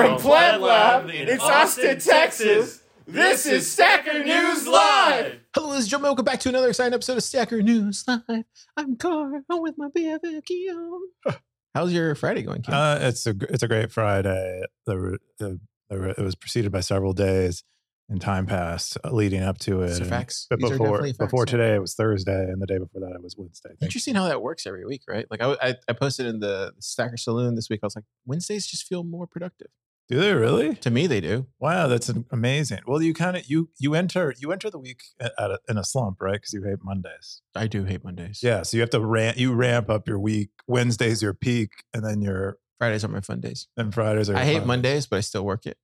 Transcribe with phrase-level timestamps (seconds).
[0.00, 5.40] From PlebLab in Austin, Texas, this is Stacker News Live.
[5.54, 5.98] Hello, this is Joe.
[5.98, 8.44] Welcome back to another exciting episode of Stacker News Live.
[8.78, 9.42] I'm Car.
[9.50, 11.36] I'm with my BFF Keyan.
[11.74, 12.72] How's your Friday going, Keyan?
[12.72, 14.62] Uh, it's a it's a great Friday.
[14.86, 17.62] The, the, the it was preceded by several days
[18.08, 19.88] and time passed uh, leading up to it.
[19.88, 20.46] These are And- facts.
[20.48, 23.12] But These before definitely facts, before today, it was Thursday, and the day before that,
[23.14, 23.68] it was Wednesday.
[23.68, 25.26] Thank Interesting how that works every week, right?
[25.30, 27.80] Like I, I, I posted in the Stacker Saloon this week.
[27.82, 29.68] I was like, Wednesdays just feel more productive.
[30.10, 30.74] Do they really?
[30.74, 31.46] To me, they do.
[31.60, 32.80] Wow, that's amazing.
[32.84, 35.84] Well, you kind of you you enter you enter the week at a, in a
[35.84, 36.32] slump, right?
[36.32, 37.42] Because you hate Mondays.
[37.54, 38.40] I do hate Mondays.
[38.42, 40.50] Yeah, so you have to ramp you ramp up your week.
[40.66, 43.68] Wednesday's your peak, and then your Fridays are my fun days.
[43.76, 44.34] And Fridays are.
[44.34, 44.66] I hate fun.
[44.66, 45.78] Mondays, but I still work it.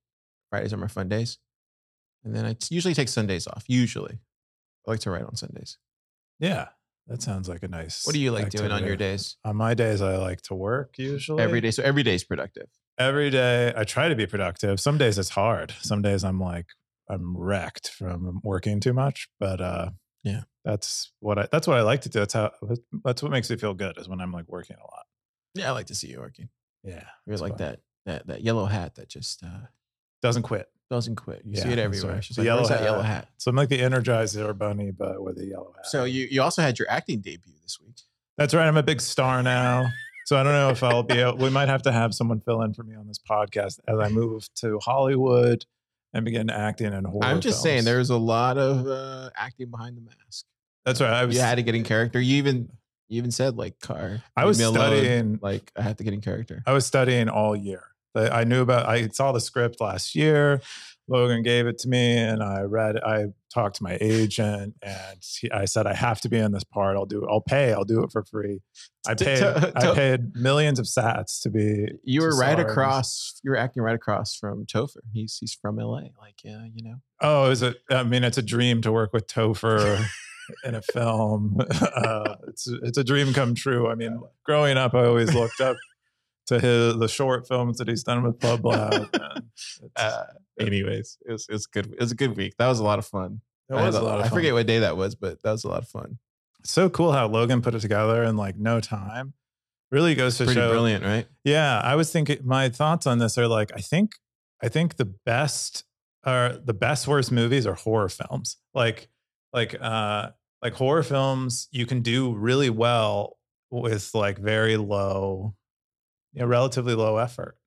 [0.49, 1.37] Fridays are my fun days.
[2.25, 3.63] And then I t- usually take Sundays off.
[3.67, 4.19] Usually.
[4.85, 5.77] I like to write on Sundays.
[6.37, 6.67] Yeah,
[7.07, 8.05] that sounds like a nice.
[8.05, 9.37] What do you like doing on your days?
[9.45, 11.71] On my days, I like to work usually Every day.
[11.71, 12.67] So every day is productive.
[12.99, 16.65] Every day i try to be productive some days it's hard some days i'm like
[17.09, 19.89] i'm wrecked from working too much but uh
[20.23, 20.41] Yeah.
[20.65, 22.51] that's what i that's what i like to do that's how
[23.03, 25.05] that's what makes me feel good is when i'm like working a lot
[25.55, 26.49] Yeah, I like to see you working.
[26.83, 27.59] yeah You're like fun.
[27.59, 29.65] that that that yellow hat that just uh,
[30.21, 31.41] doesn't quit doesn't quit.
[31.45, 32.13] You see it everywhere.
[32.13, 32.21] right.
[32.23, 32.81] Just The like, yellow hat.
[32.81, 33.27] yellow hat?
[33.37, 36.61] so i'm like the energizer bunny but with a yellow hat So you you also
[36.61, 37.97] had your acting debut this week.
[38.37, 39.85] that's right i'm a big star now
[40.27, 42.61] so i don't know if i'll be able we might have to have someone fill
[42.61, 45.65] in for me on this podcast as i move to hollywood
[46.13, 49.97] and begin acting in horror I'm just saying there's a lot of uh, acting behind
[49.97, 50.45] the mask.
[50.85, 52.19] that's right i was You had to get in character.
[52.19, 52.69] You even
[53.09, 54.21] you even said like car.
[54.35, 56.61] I was me alone." studying- like I have to get in character.
[56.65, 57.83] I was studying all year.
[58.17, 58.87] I knew about.
[58.87, 60.61] I saw the script last year.
[61.09, 62.97] Logan gave it to me, and I read.
[62.97, 66.65] I talked to my agent, and he, I said I have to be in this
[66.65, 66.97] part.
[66.97, 67.25] I'll do.
[67.29, 67.71] I'll pay.
[67.71, 68.59] I'll do it for free.
[69.07, 69.41] I paid.
[69.41, 71.87] I paid millions of sats to be.
[72.03, 73.39] You were right across.
[73.43, 74.97] You were acting right across from Topher.
[75.13, 76.09] He's he's from LA.
[76.19, 76.95] Like yeah, you know.
[77.21, 77.77] Oh, is it?
[77.89, 80.05] I mean, it's a dream to work with Topher
[80.65, 81.59] in a film.
[81.97, 83.87] Uh, it's it's a dream come true.
[83.89, 85.77] I mean, growing up, I always looked up
[86.47, 89.09] to his the short films that he's done with PlebLab.
[89.95, 90.23] Uh,
[90.59, 91.87] anyways, it was it was good.
[91.93, 92.53] It was a good week.
[92.59, 93.41] That was a lot of fun.
[93.69, 95.63] it I was a lot of I forget what day that was, but that was
[95.63, 96.19] a lot of fun.
[96.59, 99.33] It's so cool how Logan put it together in like no time.
[99.91, 100.69] Really goes to Pretty show.
[100.69, 101.25] brilliant, right?
[101.43, 102.37] Yeah, I was thinking.
[102.43, 104.11] My thoughts on this are like I think
[104.61, 105.83] I think the best
[106.23, 108.57] are the best worst movies are horror films.
[108.75, 109.09] Like
[109.53, 110.29] like uh
[110.61, 113.37] like horror films you can do really well
[113.71, 115.55] with like very low,
[116.33, 117.57] you know, relatively low effort.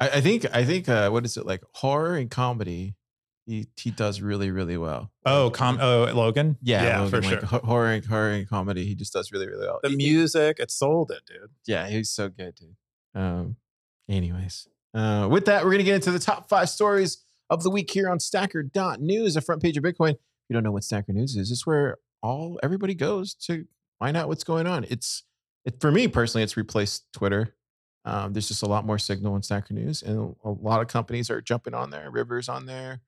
[0.00, 2.94] I, I think I think uh, what is it like horror and comedy?
[3.46, 5.10] He he does really really well.
[5.24, 6.58] Oh, com oh Logan.
[6.62, 7.60] yeah, yeah, Logan, for like, sure.
[7.60, 8.84] horror and horror and comedy.
[8.84, 9.80] He just does really really well.
[9.82, 11.50] The He- music, it sold it, dude.
[11.66, 12.76] yeah, he's so good, dude.
[13.14, 13.56] Um,
[14.08, 17.90] anyways, uh, with that, we're gonna get into the top five stories of the week
[17.90, 20.10] here on Stacker.news, the front page of Bitcoin.
[20.10, 20.18] If
[20.50, 23.64] you don't know what Stacker News is, it's where all everybody goes to
[23.98, 24.84] find out what's going on.
[24.90, 25.24] It's
[25.64, 27.54] it for me personally, it's replaced Twitter.
[28.08, 31.28] Um, there's just a lot more signal in Stacker News, and a lot of companies
[31.30, 32.10] are jumping on there.
[32.10, 33.02] Rivers on there,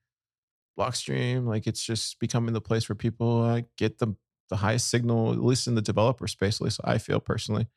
[0.77, 4.15] Blockstream, like it's just becoming the place where people uh, get the
[4.49, 6.61] the highest signal, at least in the developer space.
[6.61, 7.67] At least I feel personally.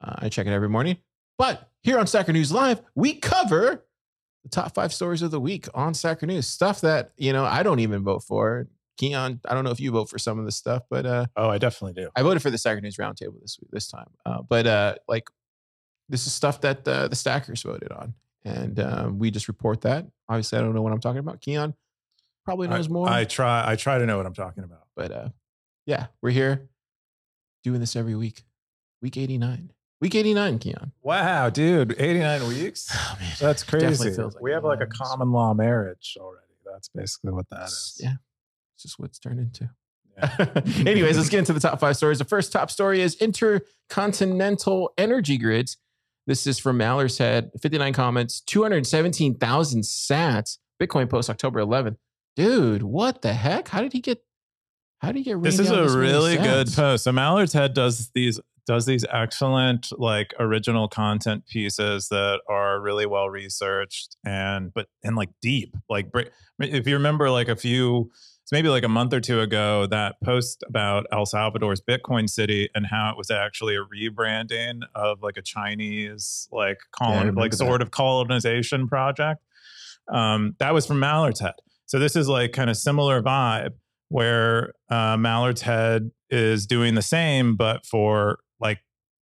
[0.00, 0.96] Uh, I check it every morning.
[1.36, 3.84] But here on Stacker News Live, we cover
[4.44, 6.46] the top five stories of the week on Stacker News.
[6.46, 8.68] Stuff that, you know, I don't even vote for.
[9.00, 11.48] Keyan, I don't know if you vote for some of this stuff, but uh, Oh,
[11.48, 12.10] I definitely do.
[12.14, 14.10] I voted for the Stacker News Roundtable this week, this time.
[14.24, 15.28] Uh, but uh, like,
[16.08, 18.14] this is stuff that uh, the stackers voted on.
[18.44, 20.06] And um, we just report that.
[20.28, 21.40] Obviously, I don't know what I'm talking about.
[21.40, 21.74] Keyan
[22.44, 23.08] probably knows more.
[23.08, 23.62] I try.
[23.64, 24.86] I try to know what I'm talking about.
[24.96, 25.28] but uh,
[25.86, 26.68] yeah, we're here
[27.62, 28.42] doing this every week.
[29.00, 29.72] Week 89.
[30.00, 30.90] Week 89, Keyan.
[31.02, 32.90] Wow, dude, 89 weeks.
[32.94, 33.32] Oh, man.
[33.38, 34.10] That's crazy.
[34.10, 36.46] like we have like a common law marriage already.
[36.64, 38.00] That's basically what that is.
[38.02, 38.14] Yeah.
[38.74, 39.70] It's just what it's turned into.
[40.16, 40.62] Yeah.
[40.90, 42.18] Anyways, let's get into the top five stories.
[42.18, 45.76] The first top story is intercontinental energy grids.
[46.26, 50.58] This is from Mallard's Head, 59 comments, 217,000 sats.
[50.80, 51.96] Bitcoin post October 11th.
[52.36, 53.68] Dude, what the heck?
[53.68, 54.22] How did he get?
[55.00, 55.42] How did he get?
[55.42, 57.04] This is a this really good post.
[57.04, 63.06] So Mallard's Head does these does these excellent like original content pieces that are really
[63.06, 65.76] well researched and but and like deep.
[65.90, 66.10] Like
[66.60, 68.10] if you remember like a few
[68.52, 72.86] maybe like a month or two ago that post about El Salvador's Bitcoin City and
[72.86, 77.50] how it was actually a rebranding of like a Chinese like Yeah, colon remember like
[77.52, 77.56] that.
[77.56, 79.42] sort of colonization project.
[80.12, 81.54] Um, that was from Mallard's Head.
[81.86, 83.72] So this is like kind of similar vibe
[84.10, 88.80] where uh, Mallard's Head is doing the same, but for like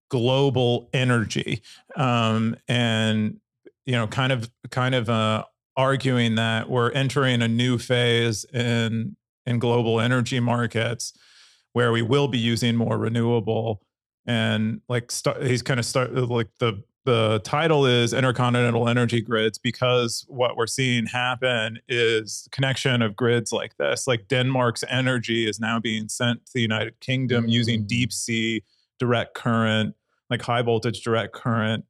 [0.10, 1.62] global energy.
[1.96, 3.40] Um, and
[3.86, 5.44] you know, kind of kind of uh,
[5.78, 9.16] arguing that we're entering a new phase in
[9.50, 11.12] in global energy markets
[11.74, 13.82] where we will be using more renewable
[14.26, 19.58] and like start, he's kind of start like the the title is intercontinental energy grids
[19.58, 25.60] because what we're seeing happen is connection of grids like this like denmark's energy is
[25.60, 27.50] now being sent to the united kingdom mm.
[27.50, 28.64] using deep sea
[29.00, 29.96] direct current
[30.30, 31.86] like high voltage direct current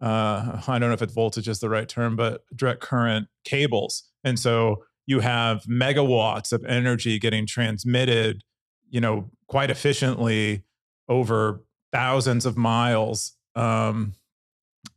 [0.00, 4.04] uh, i don't know if it's voltage is the right term but direct current cables
[4.24, 8.42] and so you have megawatts of energy getting transmitted
[8.90, 10.64] you know quite efficiently
[11.08, 11.62] over
[11.92, 14.14] thousands of miles um,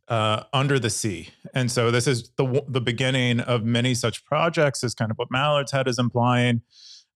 [0.08, 1.28] uh, under the sea.
[1.54, 4.84] And so this is the the beginning of many such projects.
[4.84, 6.62] Is kind of what Mallard's Head is implying.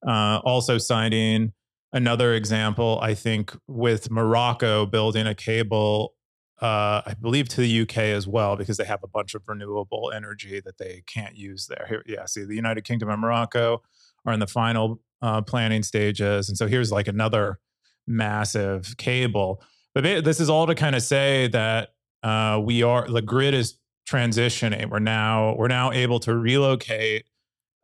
[0.06, 1.52] Uh, also citing
[1.93, 6.14] another example, I think, with Morocco building a cable.
[6.60, 10.12] Uh, I believe to the UK as well, because they have a bunch of renewable
[10.14, 11.86] energy that they can't use there.
[11.88, 13.82] Here, yeah, see, the United Kingdom and Morocco
[14.24, 17.58] are in the final uh, planning stages, and so here's like another
[18.06, 19.62] massive cable.
[19.94, 21.90] But this is all to kind of say that
[22.22, 23.78] uh, we are the grid is
[24.08, 24.90] transitioning.
[24.90, 27.26] We're now we're now able to relocate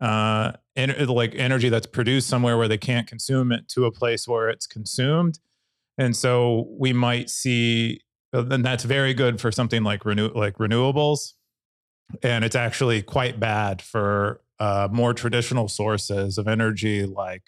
[0.00, 4.26] uh, en- like energy that's produced somewhere where they can't consume it to a place
[4.26, 5.38] where it's consumed,
[5.98, 8.00] and so we might see.
[8.32, 11.32] And that's very good for something like renew like renewables,
[12.22, 17.42] and it's actually quite bad for uh, more traditional sources of energy like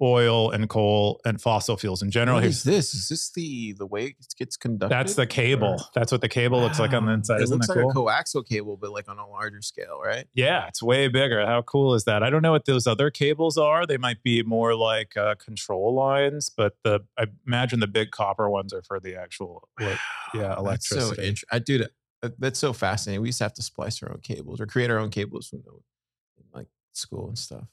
[0.00, 2.36] oil and coal and fossil fuels in general.
[2.36, 2.94] What is this?
[2.94, 4.94] Is this the the way it gets conducted?
[4.94, 5.68] That's the cable.
[5.68, 5.78] Or?
[5.94, 6.64] That's what the cable wow.
[6.64, 7.40] looks like on the inside.
[7.40, 7.90] It Isn't looks like cool?
[7.90, 10.26] a coaxial cable, but like on a larger scale, right?
[10.34, 11.44] Yeah, it's way bigger.
[11.44, 12.22] How cool is that?
[12.22, 13.86] I don't know what those other cables are.
[13.86, 18.48] They might be more like uh, control lines, but the I imagine the big copper
[18.48, 19.98] ones are for the actual like,
[20.34, 21.06] yeah electricity.
[21.06, 21.90] That's so int- I do that.
[22.38, 23.22] That's so fascinating.
[23.22, 25.62] We used to have to splice our own cables or create our own cables from
[26.52, 27.68] like school and stuff.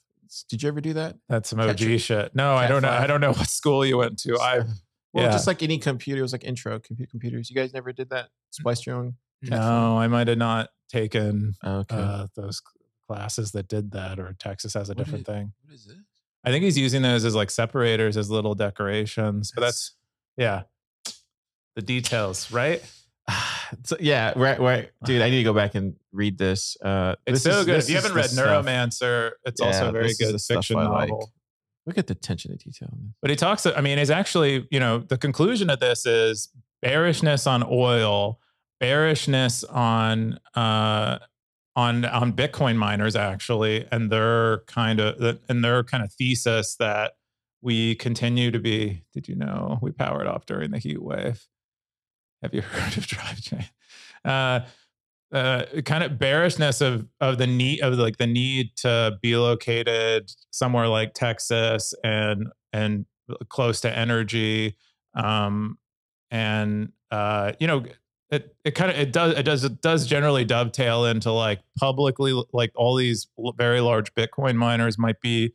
[0.48, 1.16] Did you ever do that?
[1.28, 2.34] That's some OG Catch shit.
[2.34, 2.90] No, I don't know.
[2.90, 4.38] I don't know what school you went to.
[4.38, 4.64] I
[5.12, 5.30] well, yeah.
[5.30, 7.48] just like any computer, it was like intro computer computers.
[7.48, 8.28] You guys never did that?
[8.50, 9.14] Splice your own.
[9.42, 11.96] No, I might have not taken okay.
[11.96, 12.60] uh, those
[13.08, 15.52] classes that did that, or Texas has a what different is, thing.
[15.64, 15.96] What is it?
[16.44, 19.52] I think he's using those as like separators, as little decorations.
[19.54, 19.94] But that's
[20.36, 20.62] yeah,
[21.74, 22.82] the details, right?
[23.84, 25.22] So, yeah, right, right, dude.
[25.22, 26.76] I need to go back and read this.
[26.82, 27.78] Uh, it's this so is, good.
[27.78, 31.18] If you haven't read Neuromancer, it's yeah, also a very good fiction novel.
[31.18, 31.28] Like.
[31.86, 32.88] Look at the attention to detail.
[33.22, 33.64] But he talks.
[33.64, 36.48] I mean, it's actually you know the conclusion of this is
[36.82, 38.40] bearishness on oil,
[38.80, 41.18] bearishness on uh,
[41.76, 47.12] on on Bitcoin miners actually, and their kind of and their kind of thesis that
[47.62, 49.04] we continue to be.
[49.12, 51.46] Did you know we powered off during the heat wave?
[52.46, 53.64] Have you heard of Drive Chain?
[54.24, 54.60] Uh,
[55.32, 60.30] uh, kind of bearishness of of the need of like the need to be located
[60.52, 63.04] somewhere like Texas and and
[63.48, 64.76] close to energy,
[65.14, 65.76] um,
[66.30, 67.84] and uh, you know
[68.30, 72.40] it it kind of it does it does it does generally dovetail into like publicly
[72.52, 73.26] like all these
[73.56, 75.52] very large Bitcoin miners might be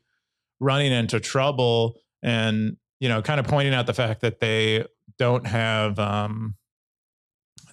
[0.60, 4.86] running into trouble and you know kind of pointing out the fact that they
[5.18, 6.56] don't have um,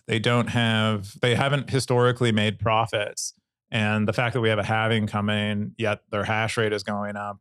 [0.09, 3.35] they don't have, they haven't historically made profits.
[3.71, 7.17] And the fact that we have a halving coming, yet their hash rate is going
[7.17, 7.39] up,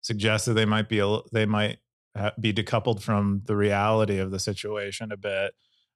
[0.00, 0.98] suggests that they might be
[1.32, 1.78] they might
[2.40, 5.52] be decoupled from the reality of the situation a bit.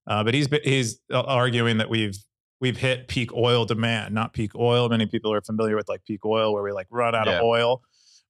[0.06, 2.16] Uh, but he's he's arguing that we've
[2.60, 4.88] we've hit peak oil demand, not peak oil.
[4.88, 7.38] Many people are familiar with like peak oil, where we like run out yeah.
[7.38, 7.82] of oil.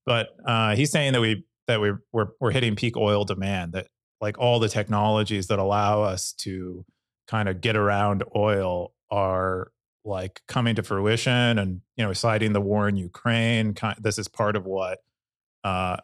[0.07, 3.73] But uh, he's saying that we that we we're we're hitting peak oil demand.
[3.73, 3.89] That
[4.21, 6.85] like all the technologies that allow us to
[7.31, 9.71] kind of get around oil are
[10.05, 14.57] like coming to fruition and you know citing the war in ukraine this is part
[14.57, 14.99] of what
[15.63, 15.97] uh,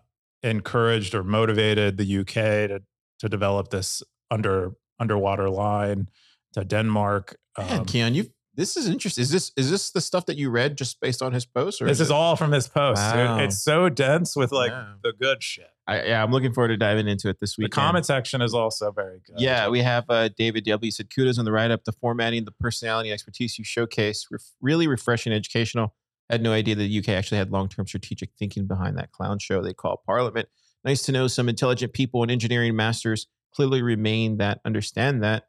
[0.45, 2.81] encouraged or motivated the uk to
[3.19, 6.09] to develop this under underwater line
[6.53, 9.23] to denmark Man, um, Keyan, you this is interesting.
[9.23, 11.83] Is this is this the stuff that you read just based on his post?
[11.83, 13.01] Or this is, all from his post.
[13.01, 13.39] Wow.
[13.39, 14.95] It's so dense with like yeah.
[15.03, 15.69] the good shit.
[15.87, 17.71] I, yeah, I'm looking forward to diving into it this week.
[17.71, 19.37] The comment section is also very good.
[19.39, 20.91] Yeah, we have uh, David W.
[20.91, 24.27] said kudos on the write up, the formatting, the personality, expertise you showcase.
[24.31, 25.95] Ref- really refreshing, educational.
[26.31, 29.13] I had no idea that the UK actually had long term strategic thinking behind that
[29.13, 30.49] clown show they call Parliament.
[30.85, 35.45] Nice to know some intelligent people and engineering masters clearly remain that understand that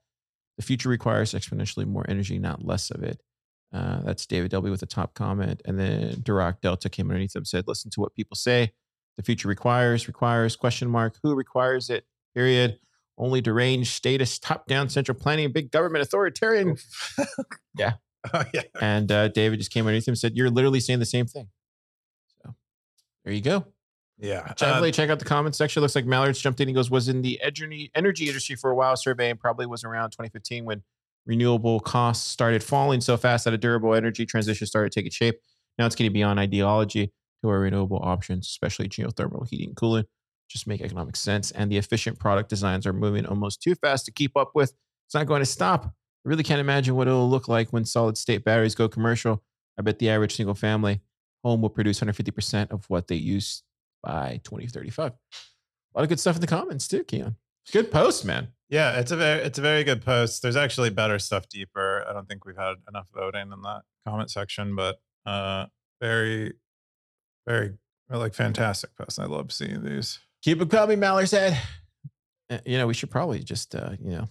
[0.58, 3.22] the future requires exponentially more energy, not less of it.
[3.74, 4.72] Uh, that's David W.
[4.72, 5.62] with the top comment.
[5.66, 8.72] And then Dirac Delta came underneath them said, listen to what people say.
[9.18, 12.80] The future requires, requires, question mark, who requires it, period.
[13.18, 16.78] Only deranged status, top down central planning, big government authoritarian.
[17.78, 17.94] yeah.
[18.32, 18.64] Oh, yeah.
[18.80, 21.48] And uh, David just came underneath him and said, You're literally saying the same thing.
[22.44, 22.54] So
[23.26, 23.66] there you go.
[24.18, 24.54] Yeah.
[24.58, 25.82] Definitely Um, check out the comments section.
[25.82, 26.68] Looks like Mallard's jumped in.
[26.68, 30.12] He goes, Was in the energy, energy industry for a while, surveying probably was around
[30.12, 30.84] 2015 when
[31.26, 35.40] renewable costs started falling so fast that a durable energy transition started taking shape.
[35.78, 37.12] Now it's getting beyond ideology
[37.44, 40.06] to our renewable options, especially geothermal heating and cooling,
[40.50, 41.52] just make economic sense.
[41.52, 44.74] And the efficient product designs are moving almost too fast to keep up with.
[45.06, 45.86] It's not going to stop.
[45.86, 49.44] I really can't imagine what it'll look like when solid state batteries go commercial.
[49.78, 51.02] I bet the average single family
[51.44, 53.64] home will produce 150% of what they use
[54.08, 55.12] by 2035.
[55.12, 55.14] A
[55.94, 57.36] lot of good stuff in the comments too, Keyan.
[57.74, 58.48] Good post, man.
[58.70, 60.42] Yeah, it's a very it's a very good post.
[60.42, 62.06] There's actually better stuff deeper.
[62.10, 64.96] I don't think we've had enough voting in that comment section, but
[65.26, 65.66] uh
[66.02, 66.54] very
[67.46, 67.74] very
[68.10, 69.20] like fantastic post.
[69.20, 70.20] I love seeing these.
[70.42, 71.60] Keep it coming, Mallard said.
[72.50, 74.30] Uh, You know, we should probably just, uh, you know,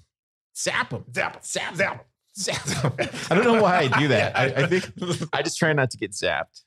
[0.57, 2.07] zap them, zap them, zap, zap,
[2.39, 2.93] zap 'em.
[3.31, 4.37] I don't know why I do that.
[4.39, 4.91] I, I think
[5.35, 6.63] I just try not to get zapped.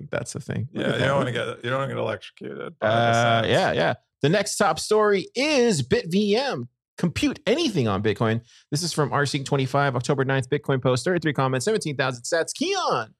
[0.00, 0.66] Think that's the thing.
[0.72, 2.74] Look yeah, you don't want to get you don't want to get electrocuted.
[2.80, 3.94] Uh, yeah, yeah.
[4.22, 6.68] The next top story is BitVM.
[6.96, 8.40] Compute anything on Bitcoin.
[8.70, 12.52] This is from RSync25, October 9th, Bitcoin post, 33 comments, 17,000 sats.
[12.58, 13.10] Keyan,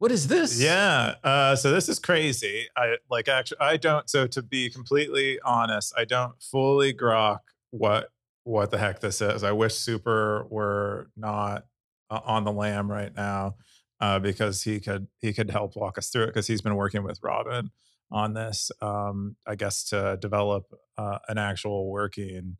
[0.00, 0.60] what is this?
[0.60, 1.14] Yeah.
[1.22, 2.66] Uh, so this is crazy.
[2.76, 7.38] I like actually I don't so to be completely honest, I don't fully grok
[7.70, 8.08] what
[8.42, 9.44] what the heck this is.
[9.44, 11.66] I wish Super were not
[12.10, 13.54] uh, on the lam right now
[14.00, 17.02] uh, because he could he could help walk us through it because he's been working
[17.02, 17.70] with Robin
[18.10, 18.70] on this.
[18.80, 22.56] Um, I guess to develop uh, an actual working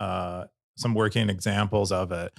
[0.00, 0.44] uh,
[0.76, 2.32] some working examples of it.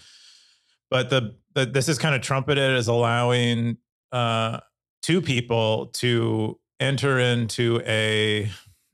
[0.90, 3.78] But the, the this is kind of trumpeted as allowing
[4.12, 4.60] uh,
[5.02, 8.50] two people to enter into a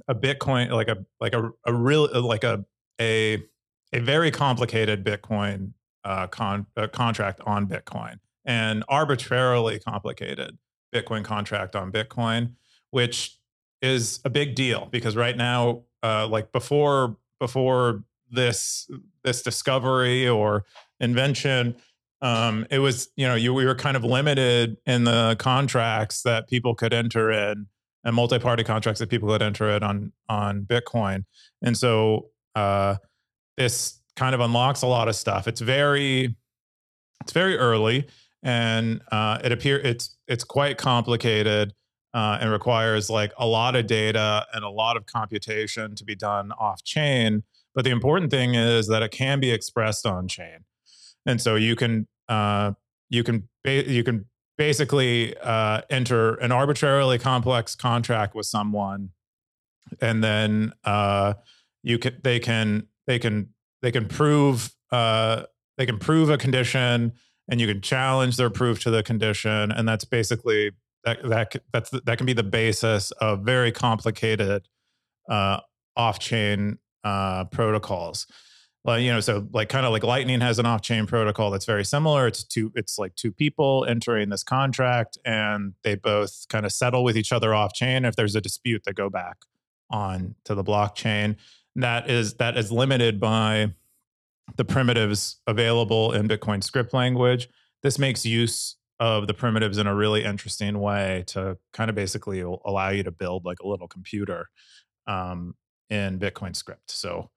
[0.07, 2.65] a Bitcoin like a like a a real like a
[2.99, 3.43] a
[3.93, 5.73] a very complicated Bitcoin
[6.05, 10.57] uh, con, uh, contract on Bitcoin and arbitrarily complicated
[10.93, 12.53] Bitcoin contract on Bitcoin,
[12.89, 13.37] which
[13.81, 18.89] is a big deal because right now, uh, like before before this
[19.23, 20.65] this discovery or
[20.99, 21.75] invention,
[22.21, 26.47] um, it was you know you we were kind of limited in the contracts that
[26.47, 27.67] people could enter in
[28.03, 31.25] and multi-party contracts that people could enter in on on Bitcoin,
[31.61, 32.95] and so uh,
[33.57, 35.47] this kind of unlocks a lot of stuff.
[35.47, 36.35] It's very
[37.21, 38.07] it's very early
[38.43, 41.73] and uh, it appear it's it's quite complicated
[42.13, 46.15] uh, and requires like a lot of data and a lot of computation to be
[46.15, 47.43] done off chain.
[47.73, 50.65] But the important thing is that it can be expressed on chain,
[51.25, 52.73] and so you can uh,
[53.09, 54.25] you can ba- you can
[54.57, 59.11] basically uh, enter an arbitrarily complex contract with someone,
[60.01, 61.33] and then uh,
[61.83, 63.49] you can they can they can
[63.81, 65.43] they can prove uh,
[65.77, 67.13] they can prove a condition
[67.51, 70.71] and you can challenge their proof to the condition and that's basically
[71.03, 74.67] that that that's that can be the basis of very complicated
[75.29, 75.59] uh,
[75.95, 78.25] off-chain uh, protocols.
[78.83, 81.85] Well you know so like kind of like lightning has an off-chain protocol that's very
[81.85, 82.25] similar.
[82.25, 87.03] It's two it's like two people entering this contract and they both kind of settle
[87.03, 89.37] with each other off-chain if there's a dispute they go back
[89.89, 91.35] on to the blockchain.
[91.75, 93.73] That is that is limited by
[94.57, 97.47] the primitives available in Bitcoin script language.
[97.83, 102.41] This makes use of the primitives in a really interesting way to kind of basically
[102.41, 104.49] allow you to build like a little computer
[105.07, 105.55] um,
[105.89, 106.91] in Bitcoin script.
[106.91, 107.29] So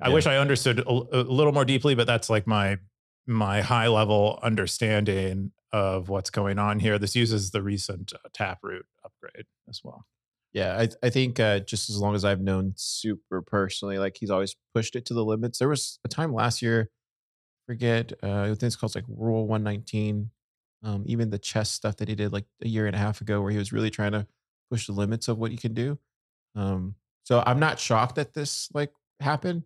[0.00, 0.14] I Yeah.
[0.14, 2.78] wish I understood a, a little more deeply, but that's like my
[3.26, 6.98] my high level understanding of what's going on here.
[6.98, 10.06] This uses the recent uh, Taproot upgrade as well.
[10.52, 14.30] Yeah, I, I think uh, just as long as I've known Super personally, like he's
[14.30, 15.58] always pushed it to the limits.
[15.58, 16.90] There was a time last year,
[17.66, 20.30] forget, uh, I think it's called like Rule 119.
[20.82, 23.42] Um, even the chess stuff that he did like a year and a half ago,
[23.42, 24.26] where he was really trying to
[24.70, 25.98] push the limits of what you can do.
[26.56, 28.90] Um, so I'm not shocked that this like
[29.20, 29.64] happened.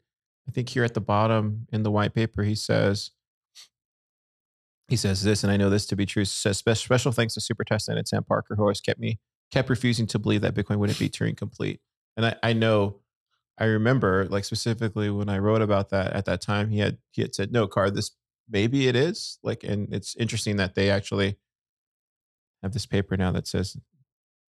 [0.49, 3.13] I think here at the bottom in the white paper, he says,
[4.89, 6.25] he says this, and I know this to be true.
[6.25, 9.19] Says special thanks to Super Testnet and Sam Parker, who always kept me
[9.55, 11.81] kept refusing to believe that Bitcoin wouldn't be Turing complete.
[12.17, 13.01] And I, I know,
[13.57, 17.23] I remember like specifically when I wrote about that at that time, he had he
[17.23, 18.11] had said, "No, card, this
[18.51, 21.37] maybe it is." Like, and it's interesting that they actually
[22.63, 23.77] have this paper now that says,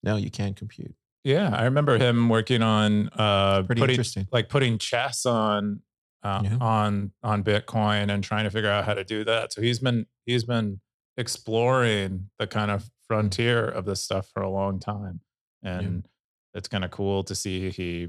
[0.02, 4.28] "No, you can compute." Yeah, I remember him working on uh, Pretty putting, interesting.
[4.32, 5.80] like putting chess on
[6.22, 6.56] uh, Yeah.
[6.60, 9.52] on on Bitcoin and trying to figure out how to do that.
[9.52, 10.80] So he's been he's been
[11.16, 15.20] exploring the kind of frontier of this stuff for a long time,
[15.62, 16.08] and
[16.54, 18.08] it's kind of cool to see he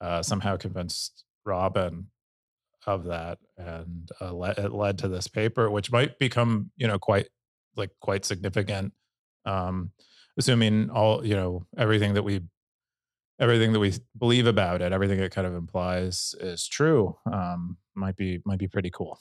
[0.00, 2.08] uh, somehow convinced Robin
[2.86, 6.98] of that, and uh, le- it led to this paper, which might become you know
[6.98, 7.28] quite
[7.76, 8.92] like quite significant.
[9.44, 9.92] Um,
[10.38, 12.42] assuming all you know everything that we
[13.38, 17.16] everything that we believe about it, everything it kind of implies is true.
[17.30, 19.18] Um, might be might be pretty cool.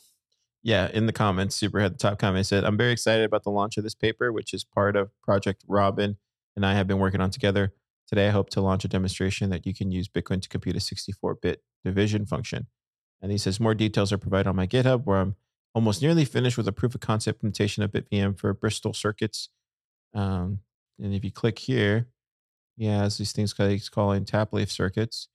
[0.63, 3.49] Yeah, in the comments, Super had the top comment said, I'm very excited about the
[3.49, 6.17] launch of this paper, which is part of Project Robin
[6.55, 7.73] and I have been working on together.
[8.07, 10.81] Today, I hope to launch a demonstration that you can use Bitcoin to compute a
[10.81, 12.67] 64 bit division function.
[13.21, 15.35] And he says, More details are provided on my GitHub, where I'm
[15.73, 19.49] almost nearly finished with a proof of concept implementation of BitVM for Bristol circuits.
[20.13, 20.59] Um,
[20.99, 22.07] and if you click here,
[22.75, 25.29] he has these things he's calling Tapleaf circuits.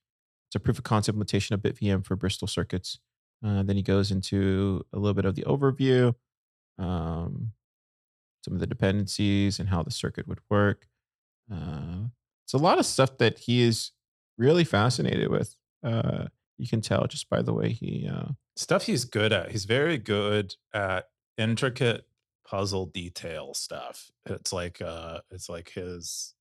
[0.47, 2.99] It's a proof of concept implementation of BitVM for Bristol circuits.
[3.45, 6.13] Uh, then he goes into a little bit of the overview,
[6.79, 7.51] um,
[8.43, 10.87] some of the dependencies, and how the circuit would work.
[11.51, 12.05] Uh,
[12.45, 13.91] it's a lot of stuff that he is
[14.37, 15.55] really fascinated with.
[15.83, 16.25] Uh,
[16.57, 19.51] you can tell just by the way he uh, stuff he's good at.
[19.51, 22.05] He's very good at intricate
[22.47, 24.09] puzzle detail stuff.
[24.25, 26.33] It's like uh, it's like his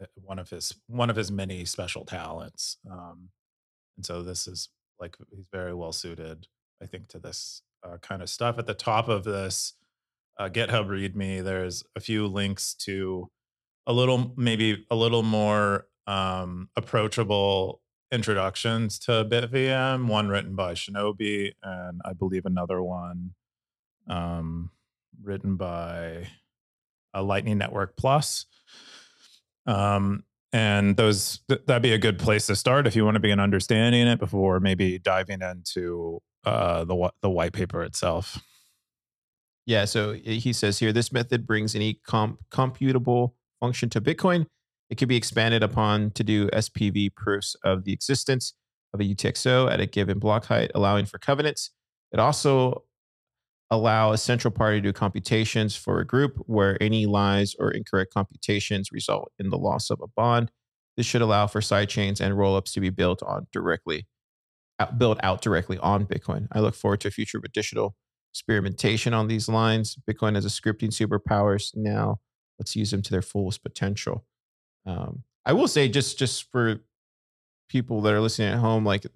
[0.00, 2.78] eh, one of his one of his many special talents.
[2.90, 3.30] Um,
[3.96, 4.68] and so this is
[5.02, 6.46] like he's very well suited,
[6.80, 8.56] I think, to this uh, kind of stuff.
[8.56, 9.74] At the top of this
[10.38, 13.28] uh, GitHub README, there's a few links to
[13.84, 17.82] a little, maybe a little more um, approachable
[18.12, 20.06] introductions to BitVM.
[20.06, 23.32] One written by Shinobi, and I believe another one
[24.08, 24.70] um,
[25.20, 26.28] written by
[27.12, 28.46] a uh, Lightning Network Plus.
[29.66, 33.20] Um, and those th- that'd be a good place to start if you want to
[33.20, 38.42] begin understanding it before maybe diving into uh, the the white paper itself.
[39.64, 44.46] Yeah, so he says here this method brings any comp- computable function to Bitcoin.
[44.90, 48.54] It can be expanded upon to do SPV proofs of the existence
[48.92, 51.70] of a UTXO at a given block height, allowing for covenants.
[52.12, 52.84] It also
[53.72, 58.12] allow a central party to do computations for a group where any lies or incorrect
[58.12, 60.52] computations result in the loss of a bond.
[60.98, 64.06] This should allow for sidechains and rollups to be built on directly,
[64.98, 66.48] built out directly on Bitcoin.
[66.52, 67.96] I look forward to future additional
[68.30, 69.96] experimentation on these lines.
[70.06, 72.18] Bitcoin has a scripting superpowers now.
[72.58, 74.26] Let's use them to their fullest potential.
[74.84, 76.80] Um, I will say, just just for
[77.70, 79.06] people that are listening at home, like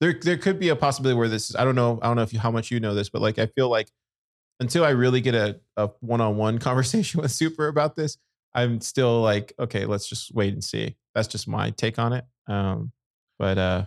[0.00, 1.56] there there could be a possibility where this is.
[1.56, 1.98] I don't know.
[2.02, 3.88] I don't know if you, how much you know this, but like I feel like
[4.62, 8.16] until I really get a, a one-on-one conversation with Super about this,
[8.54, 10.96] I'm still like, okay, let's just wait and see.
[11.14, 12.24] That's just my take on it.
[12.48, 12.92] Um,
[13.38, 13.84] but uh,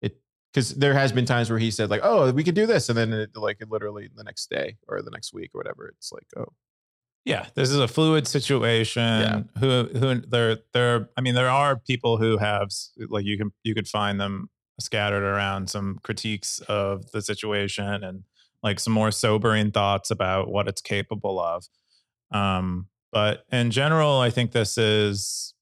[0.00, 0.16] it
[0.52, 2.96] because there has been times where he said like, oh, we could do this, and
[2.96, 6.26] then it, like literally the next day or the next week or whatever, it's like,
[6.36, 6.52] oh,
[7.24, 9.02] yeah, this is a fluid situation.
[9.02, 9.42] Yeah.
[9.58, 12.70] Who who there there I mean there are people who have
[13.08, 14.50] like you can you could find them
[14.80, 18.24] scattered around some critiques of the situation and
[18.64, 21.66] like some more sobering thoughts about what it's capable of.
[22.32, 25.54] Um, but in general, I think this is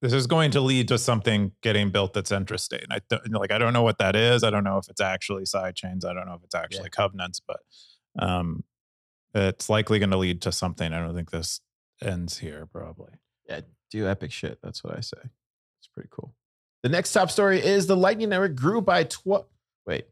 [0.00, 2.82] this is going to lead to something getting built that's interesting.
[2.88, 4.44] I don't, like I don't know what that is.
[4.44, 6.04] I don't know if it's actually side chains.
[6.04, 7.02] I don't know if it's actually yeah.
[7.02, 7.58] covenants, but
[8.18, 8.62] um,
[9.34, 10.92] it's likely going to lead to something.
[10.92, 11.60] I don't think this
[12.00, 12.66] ends here.
[12.72, 13.10] Probably.
[13.48, 14.60] Yeah, do epic shit.
[14.62, 15.18] That's what I say.
[15.80, 16.32] It's pretty cool.
[16.84, 19.46] The next top story is the Lightning Network grew by 12.
[19.84, 20.06] Wait,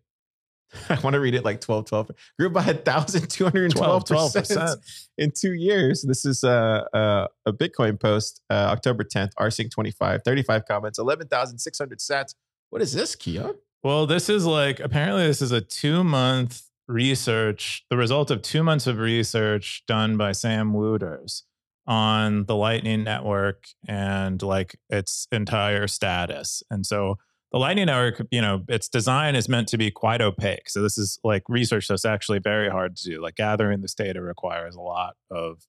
[0.89, 2.11] I want to read it like 12, 12.
[2.39, 4.81] Grew by 1,212 percent
[5.19, 6.03] in two years.
[6.03, 11.99] This is a, a, a Bitcoin post, uh, October 10th, rsync 25, 35 comments, 11,600
[11.99, 12.35] sats.
[12.71, 13.57] What is this, Keyan?
[13.83, 18.63] Well, this is like, apparently, this is a two month research, the result of two
[18.63, 21.43] months of research done by Sam Wouters
[21.87, 26.63] on the Lightning Network and like its entire status.
[26.71, 27.19] And so
[27.57, 30.69] the Lightning Network, you know, its design is meant to be quite opaque.
[30.69, 33.23] So this is like research that's actually very hard to do.
[33.23, 35.62] Like gathering this data requires a lot of,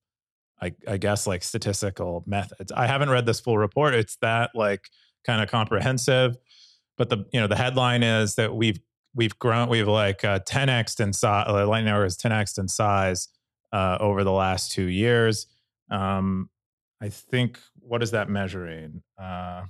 [0.61, 2.73] I, I guess, like statistical methods.
[2.73, 3.93] I haven't read this full report.
[3.93, 4.89] It's that like
[5.25, 6.35] kind of comprehensive.
[6.97, 8.81] But the you know the headline is that we've
[9.15, 11.45] we've grown we've like uh, 10x in size.
[11.47, 13.29] Uh, Lightning Network is 10x in size
[13.71, 15.47] uh, over the last two years.
[15.89, 16.49] Um,
[17.01, 19.03] I think what is that measuring?
[19.17, 19.67] Uh,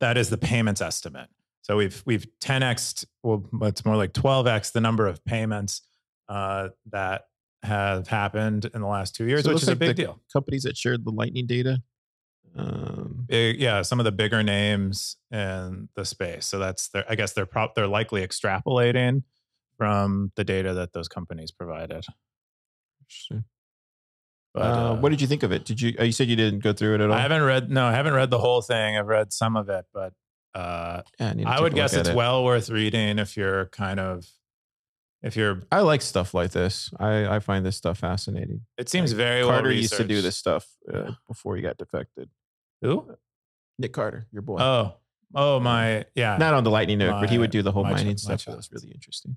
[0.00, 1.28] that is the payments estimate.
[1.62, 5.82] So we've we've 10x, well, it's more like 12x the number of payments
[6.28, 7.22] uh, that
[7.62, 10.20] have happened in the last two years, so which is like a big deal.
[10.32, 11.82] Companies that shared the Lightning data.
[12.56, 16.46] Um, big, yeah, some of the bigger names in the space.
[16.46, 19.22] So that's their, I guess they're prop, they're likely extrapolating
[19.76, 22.04] from the data that those companies provided.
[23.00, 23.44] Interesting.
[24.54, 25.64] But, uh, uh, what did you think of it?
[25.64, 25.94] Did you?
[25.98, 27.16] Uh, you said you didn't go through it at all.
[27.16, 27.70] I haven't read.
[27.70, 28.96] No, I haven't read the whole thing.
[28.96, 30.12] I've read some of it, but
[30.54, 32.14] uh, yeah, I, I would guess it's it.
[32.14, 34.24] well worth reading if you're kind of
[35.24, 36.90] if you're, I like stuff like this.
[37.00, 38.60] I, I find this stuff fascinating.
[38.76, 41.10] it seems Like, very well Carter used to do this stuff uh, Yeah.
[41.26, 42.28] before he got defected.
[42.82, 43.10] Who?
[43.78, 44.58] Nick Carter, your boy.
[44.60, 44.96] Oh,
[45.34, 46.36] oh my, yeah.
[46.36, 48.14] Not on the Lightning Note, but he would do the whole my ch- mining my
[48.36, 48.44] stuff.
[48.44, 49.36] That was really interesting.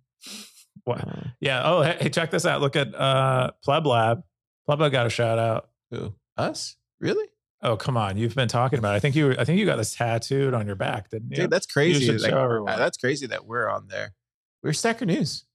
[0.84, 1.08] What?
[1.08, 1.62] Uh, Yeah.
[1.64, 2.60] Oh, hey, hey, check this out.
[2.60, 4.24] Look at uh Pleb Lab.
[4.68, 5.70] Pleb got a shout out.
[5.92, 6.14] who?
[6.36, 6.76] Us?
[7.00, 7.26] Really?
[7.64, 8.18] Oh, come on.
[8.18, 8.98] You've been talking about it.
[8.98, 11.38] I think you I think you got this tattooed on your back, didn't you?
[11.38, 12.06] Dude, that's crazy.
[12.06, 14.14] should Like, uh, that's crazy that we're on there.
[14.62, 15.46] We're Stacker News.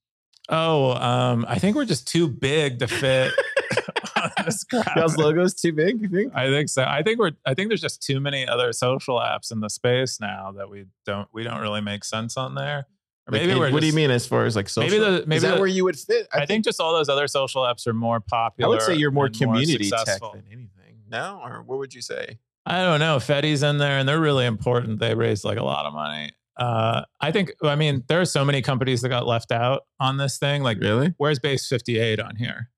[0.48, 3.32] oh, um, I think we're just too big to fit
[4.44, 4.96] this crap.
[4.96, 6.34] Y'all's logo's too big, you think?
[6.34, 6.84] I think so.
[6.84, 10.20] I think we're I think there's just too many other social apps in the space
[10.20, 12.86] now that we don't we don't really make sense on there.
[13.32, 14.90] Like, maybe what do you mean as far as like social?
[14.90, 16.28] Maybe the- maybe Is that the- where you would fit?
[16.32, 18.66] I, think, just all those other social apps are more popular.
[18.66, 20.68] I would say you're more community tech than anything.
[21.10, 22.38] No, or what would you say?
[22.64, 23.16] I don't know.
[23.18, 25.00] Fedi's in there and they're really important.
[25.00, 26.30] They raised like a lot of money.
[26.56, 30.18] Uh, I think, I mean, there are so many companies that got left out on
[30.18, 30.62] this thing.
[30.62, 31.14] Like, Really?
[31.16, 32.68] where's Base 58 on here?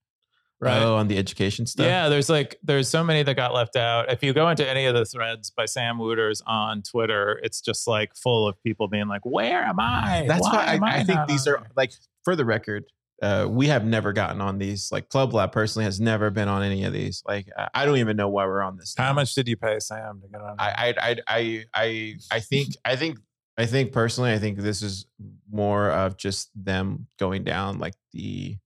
[0.64, 0.82] Right.
[0.82, 1.86] Oh, on the education stuff.
[1.86, 4.10] Yeah, there's like there's so many that got left out.
[4.10, 7.86] If you go into any of the threads by Sam Wouters on Twitter, it's just
[7.86, 11.20] like full of people being like, "Where am I?" That's why, am I, I think
[11.28, 11.92] these are here?" like
[12.24, 12.84] for the record.
[13.22, 14.90] Uh, we have never gotten on these.
[14.90, 17.22] Like PlebLab personally has never been on any of these.
[17.26, 18.94] Like I- I don't even know why we're on this.
[18.98, 19.12] How now.
[19.14, 20.56] much did you pay Sam to get on?
[20.58, 23.18] I, I, I, I, I, I think, I think,
[23.56, 25.06] I think personally, I think this is
[25.50, 28.56] more of just them going down like the,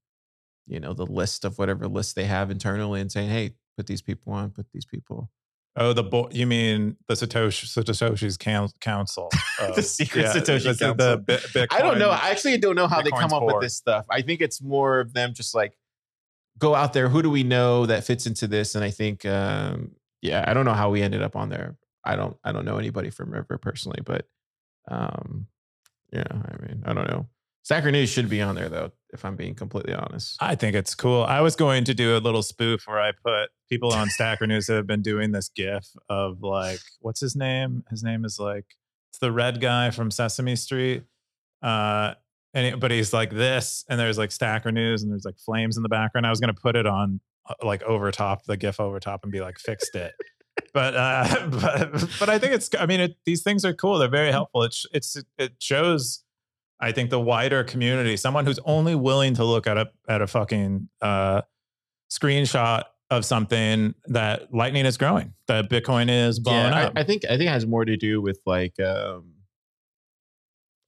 [0.69, 4.03] you know, the list of whatever list they have internally and saying, hey, put these
[4.03, 5.31] people on, put these people.
[5.77, 9.31] oh, the bo- you mean the Satoshi Satoshi's coun- council?
[9.75, 10.95] The secret Satoshi this is council.
[10.97, 11.67] The Bi- Bitcoin.
[11.73, 12.11] I don't know.
[12.11, 13.55] I actually don't know how they come up board.
[13.55, 14.07] with this stuff.
[14.11, 15.77] I think it's more of them just like
[16.59, 17.09] go out there.
[17.09, 18.75] Who do we know that fits into this?
[18.75, 21.77] And I think, um, yeah, I don't know how we ended up on there.
[22.05, 24.27] I don't, I don't know anybody from River personally, but,
[24.89, 25.47] um,
[26.13, 27.27] yeah, I mean, I don't know.
[27.63, 30.37] Stacker News should be on there though, if I'm being completely honest.
[30.41, 31.23] I think it's cool.
[31.23, 34.67] I was going to do a little spoof where I put people on Stacker News
[34.67, 37.85] that have been doing this GIF of like, what's his name?
[37.91, 38.65] His name is like
[39.11, 41.05] it's the red guy from Sesame Street.
[41.63, 42.15] Uh,
[42.55, 45.77] and it- but he's like this, and there's like Stacker News, and there's like flames
[45.77, 46.27] in the background.
[46.27, 49.33] I was gonna put it on uh, like over top the GIF over top and
[49.33, 50.13] be like fixed it.
[50.75, 52.71] But uh, but but I think it's.
[52.79, 53.99] I mean, it, these things are cool.
[53.99, 54.63] They're very helpful.
[54.65, 56.25] It's it's it shows
[56.81, 60.27] I think the wider community, someone who's only willing to look at a at a
[60.27, 61.43] fucking uh,
[62.11, 66.93] screenshot of something that Lightning is growing, that Bitcoin is blowing yeah, up.
[66.97, 69.35] I, I think I think it has more to do with like um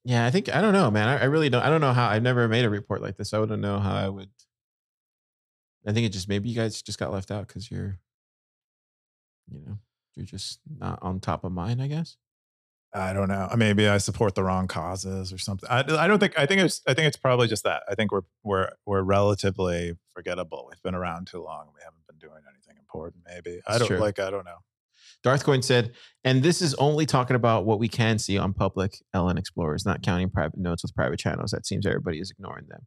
[0.04, 1.08] yeah, I think I don't know, man.
[1.08, 3.34] I, I really don't I don't know how I've never made a report like this.
[3.34, 4.30] I wouldn't know how I would
[5.86, 7.98] I think it just maybe you guys just got left out because you're
[9.50, 9.78] you know,
[10.14, 12.16] you're just not on top of mind, I guess.
[12.92, 13.48] I don't know.
[13.56, 15.68] Maybe I support the wrong causes or something.
[15.70, 16.36] I, I don't think.
[16.38, 16.82] I think it's.
[16.88, 17.82] I think it's probably just that.
[17.88, 20.66] I think we're we're we're relatively forgettable.
[20.68, 21.68] We've been around too long.
[21.72, 23.22] We haven't been doing anything important.
[23.28, 23.98] Maybe I don't true.
[23.98, 24.18] like.
[24.18, 24.58] I don't know.
[25.22, 25.92] Darth Coin said,
[26.24, 30.02] and this is only talking about what we can see on public LN Explorers, not
[30.02, 31.50] counting private notes with private channels.
[31.50, 32.86] That seems everybody is ignoring them.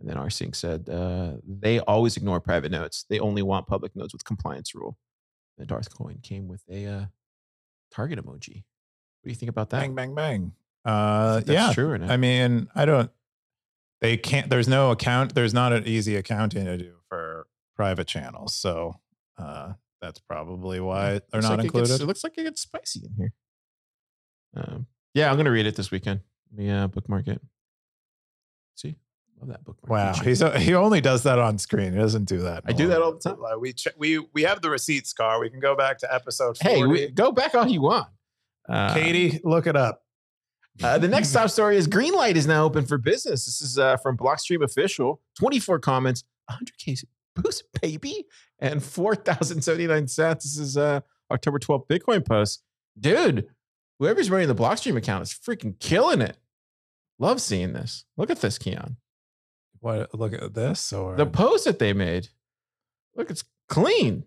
[0.00, 3.04] And then RSync said, uh, they always ignore private notes.
[3.08, 4.96] They only want public notes with compliance rule.
[5.58, 7.04] And Darth Coin came with a uh,
[7.92, 8.62] target emoji.
[9.22, 9.80] What do you think about that?
[9.80, 10.52] Bang bang bang.
[10.84, 11.72] Uh, that's yeah.
[11.72, 12.10] true or not?
[12.10, 13.08] I mean, I don't.
[14.00, 14.50] They can't.
[14.50, 15.36] There's no account.
[15.36, 18.52] There's not an easy accounting to do for private channels.
[18.54, 18.96] So
[19.38, 22.02] uh, that's probably why they're not like it gets- included.
[22.02, 23.32] It, looks like it gets spicy in here.
[24.56, 26.20] Um, yeah, I'm gonna read it this weekend.
[26.50, 27.40] Let me uh, bookmark it.
[28.74, 28.96] See,
[29.40, 29.88] love that bookmark.
[29.88, 31.92] Wow, he's he only does that on screen.
[31.92, 32.64] He doesn't do that.
[32.66, 33.38] I do that all the time.
[33.60, 35.38] We che- we we have the receipts, car.
[35.38, 36.58] We can go back to episode.
[36.58, 36.68] 40.
[36.68, 38.08] hey, we, go back all you want.
[38.68, 40.02] Uh, Katie, look it up.
[40.82, 43.44] Uh, the next top story is Greenlight is now open for business.
[43.44, 45.20] This is uh, from Blockstream official.
[45.38, 47.04] 24 comments, 100k
[47.36, 48.26] boost, baby,
[48.58, 50.44] and 4,079 cents.
[50.44, 52.62] This is uh, October 12th Bitcoin post.
[52.98, 53.48] Dude,
[53.98, 56.36] whoever's running the Blockstream account is freaking killing it.
[57.18, 58.04] Love seeing this.
[58.16, 58.96] Look at this, Keyan.
[59.80, 60.14] What?
[60.14, 62.28] Look at this or The post that they made.
[63.14, 64.24] Look, it's clean.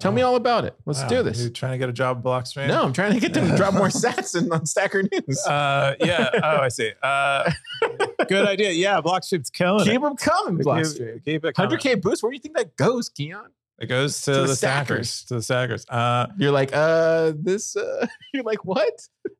[0.00, 0.74] Tell me Oh, all about it.
[0.86, 1.08] Let's wow.
[1.08, 1.40] do this.
[1.40, 2.68] You trying to get a job at Blockstream?
[2.68, 5.46] No, I'm trying to get them to drop more sats in, on Stacker News.
[5.46, 6.30] Uh, yeah.
[6.42, 6.92] Oh, I see.
[7.02, 7.50] Uh,
[8.28, 8.72] good idea.
[8.72, 10.02] Yeah, Blockstream's killing Keep it.
[10.02, 11.14] them coming, Blockstream.
[11.16, 11.78] Keep, keep it coming.
[11.78, 12.22] 100k boost.
[12.22, 13.46] Where do you think that goes, Keyan?
[13.78, 15.10] It goes to, To the the, stackers.
[15.10, 15.24] stackers.
[15.28, 15.86] To the stackers.
[15.88, 17.74] Uh, You're like, uh, this.
[17.76, 18.92] Uh, you're like, what?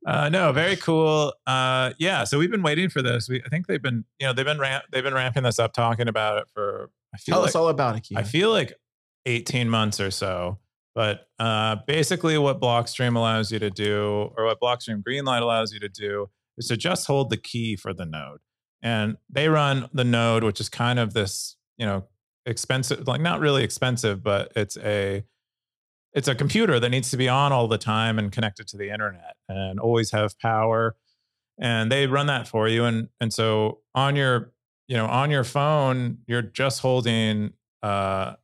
[0.06, 1.32] uh, no, very cool.
[1.46, 2.24] Uh, yeah.
[2.24, 3.28] So we've been waiting for this.
[3.28, 5.72] We, I think they've been, you know, they've been ramp, they've been ramping this up,
[5.72, 6.90] talking about it for.
[7.14, 8.18] I feel Tell like, us all about it, Keyan.
[8.18, 8.72] I feel like
[9.26, 10.58] 18 months or so.
[10.94, 15.80] But uh, basically, what Blockstream allows you to do, or what Blockstream Greenlight allows you
[15.80, 18.38] to do, is to just hold the key for the node.
[18.82, 22.04] and they run the node, which is kind of this, you know,
[22.46, 25.24] expensive, like not really expensive, but it's a
[26.12, 28.90] it's a computer that needs to be on all the time and connected to the
[28.90, 30.94] internet and always have power.
[31.58, 32.84] And they run that for you.
[32.84, 34.52] And and so on your,
[34.86, 38.34] you know, on your phone, you're just holding uh,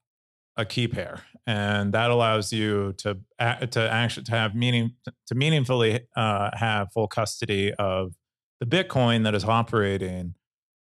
[0.57, 4.93] a key pair, and that allows you to to actually to have meaning
[5.27, 8.15] to meaningfully uh, have full custody of
[8.61, 10.35] the Bitcoin that is operating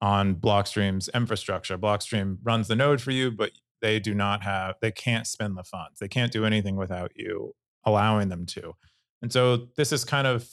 [0.01, 1.77] on Blockstream's infrastructure.
[1.77, 5.63] Blockstream runs the node for you, but they do not have, they can't spend the
[5.63, 5.99] funds.
[5.99, 7.53] They can't do anything without you
[7.85, 8.73] allowing them to.
[9.21, 10.47] And so this is kind of,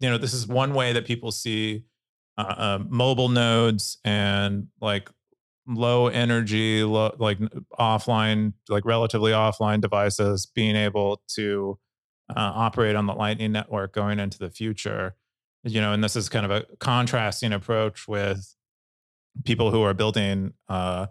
[0.00, 1.84] you know, this is one way that people see
[2.36, 5.08] uh, uh, mobile nodes and like
[5.66, 7.38] low energy, low, like
[7.78, 11.78] offline, like relatively offline devices being able to
[12.30, 15.14] uh, operate on the Lightning Network going into the future
[15.66, 18.54] you know, and this is kind of a contrasting approach with
[19.44, 21.06] people who are building, uh,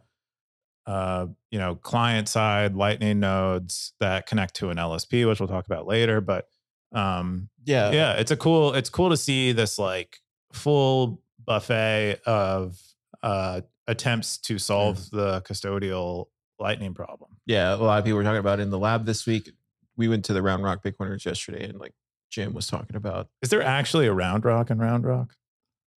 [0.88, 5.66] uh, you know, client side Lightning nodes that connect to an LSP, which we'll talk
[5.66, 6.22] about later.
[6.22, 6.48] But
[6.94, 8.74] um, yeah, yeah, it's a cool.
[8.74, 10.20] It's cool to see this like
[10.54, 12.78] full buffet of
[13.22, 15.12] uh, attempts to solve mm.
[15.12, 16.26] the custodial
[16.60, 17.32] Lightning problem.
[17.46, 19.52] Yeah, a lot of people were talking about it in the lab this week.
[19.98, 21.94] We went to the Round Rock Bitcoiners yesterday, and like
[22.32, 23.28] Jim was talking about.
[23.42, 25.34] Is there actually a round rock and round rock?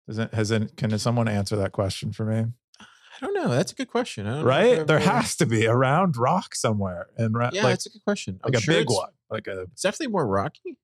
[0.07, 2.45] Does it, has it, can someone answer that question for me?
[2.79, 2.85] I
[3.25, 3.49] don't know.
[3.49, 4.25] That's a good question.
[4.43, 4.85] right?
[4.85, 7.07] There has to be a round rock somewhere.
[7.17, 8.39] And ra- yeah, like, that's a good question.
[8.43, 9.09] Like I'm a sure big one.
[9.29, 9.61] Like a.
[9.61, 10.77] It's definitely more rocky.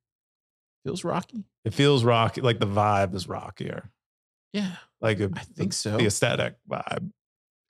[0.84, 1.46] Feels rocky.
[1.63, 2.42] It feels rocky.
[2.42, 3.92] Like the vibe is rockier.
[4.54, 4.76] Yeah.
[5.02, 5.98] Like a, I think so.
[5.98, 7.12] The aesthetic vibe.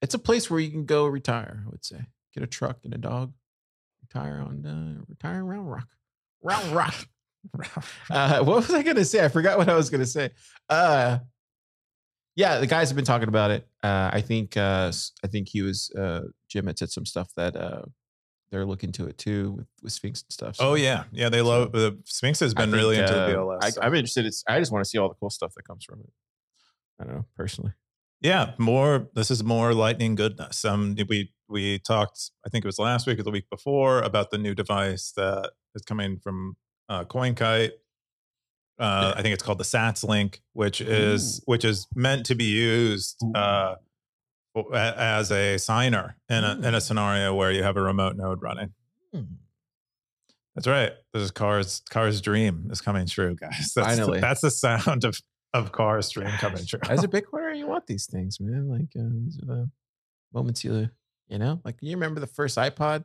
[0.02, 1.63] It's a place where you can go retire.
[1.65, 2.02] I would say
[2.34, 3.34] get a truck and a dog.
[4.02, 5.88] Retire on uh, retire round rock.
[6.43, 7.08] Round rock.
[8.10, 9.24] uh, what was I going to say?
[9.24, 10.32] I forgot what I was going to say.
[10.69, 11.19] Uh,
[12.36, 13.67] yeah, the guys have been talking about it.
[13.82, 14.91] Uh, I think uh,
[15.24, 17.84] I think he was uh, Jim had said some stuff that uh,
[18.52, 20.56] they're looking to it too with, with Sphinx and stuff.
[20.56, 20.72] So.
[20.72, 23.78] Oh yeah, yeah, they love the Sphinx has been think, really into the VLS.
[23.80, 24.26] I, I'm interested.
[24.26, 26.10] It's, I just want to see all the cool stuff that comes from it.
[27.04, 27.74] I don't know personally.
[28.22, 29.10] Yeah, more.
[29.16, 30.63] This is more lightning goodness.
[30.63, 32.32] Um, we we talked.
[32.46, 35.52] I think it was last week or the week before about the new device that
[35.76, 36.56] is coming from
[36.88, 37.72] uh, CoinKite.
[38.80, 39.20] Uh, yeah.
[39.20, 41.44] I think it's called the Sats link, which is Ooh.
[41.46, 43.76] which is meant to be used uh,
[44.74, 48.74] as a signer in a in a scenario where you have a remote node running.
[49.13, 49.28] Mm.
[50.56, 50.92] That's right.
[51.12, 53.74] This is Cars Cars Dream is coming true, guys.
[53.76, 55.20] That's Finally, the, that's the sound of
[55.54, 56.80] of Cars Dream coming true.
[56.89, 58.68] As a Bitcoiner, you want these things, man.
[58.68, 59.70] Like uh, these are the
[60.34, 60.89] moments you
[61.30, 63.04] you know, like you remember the first iPod.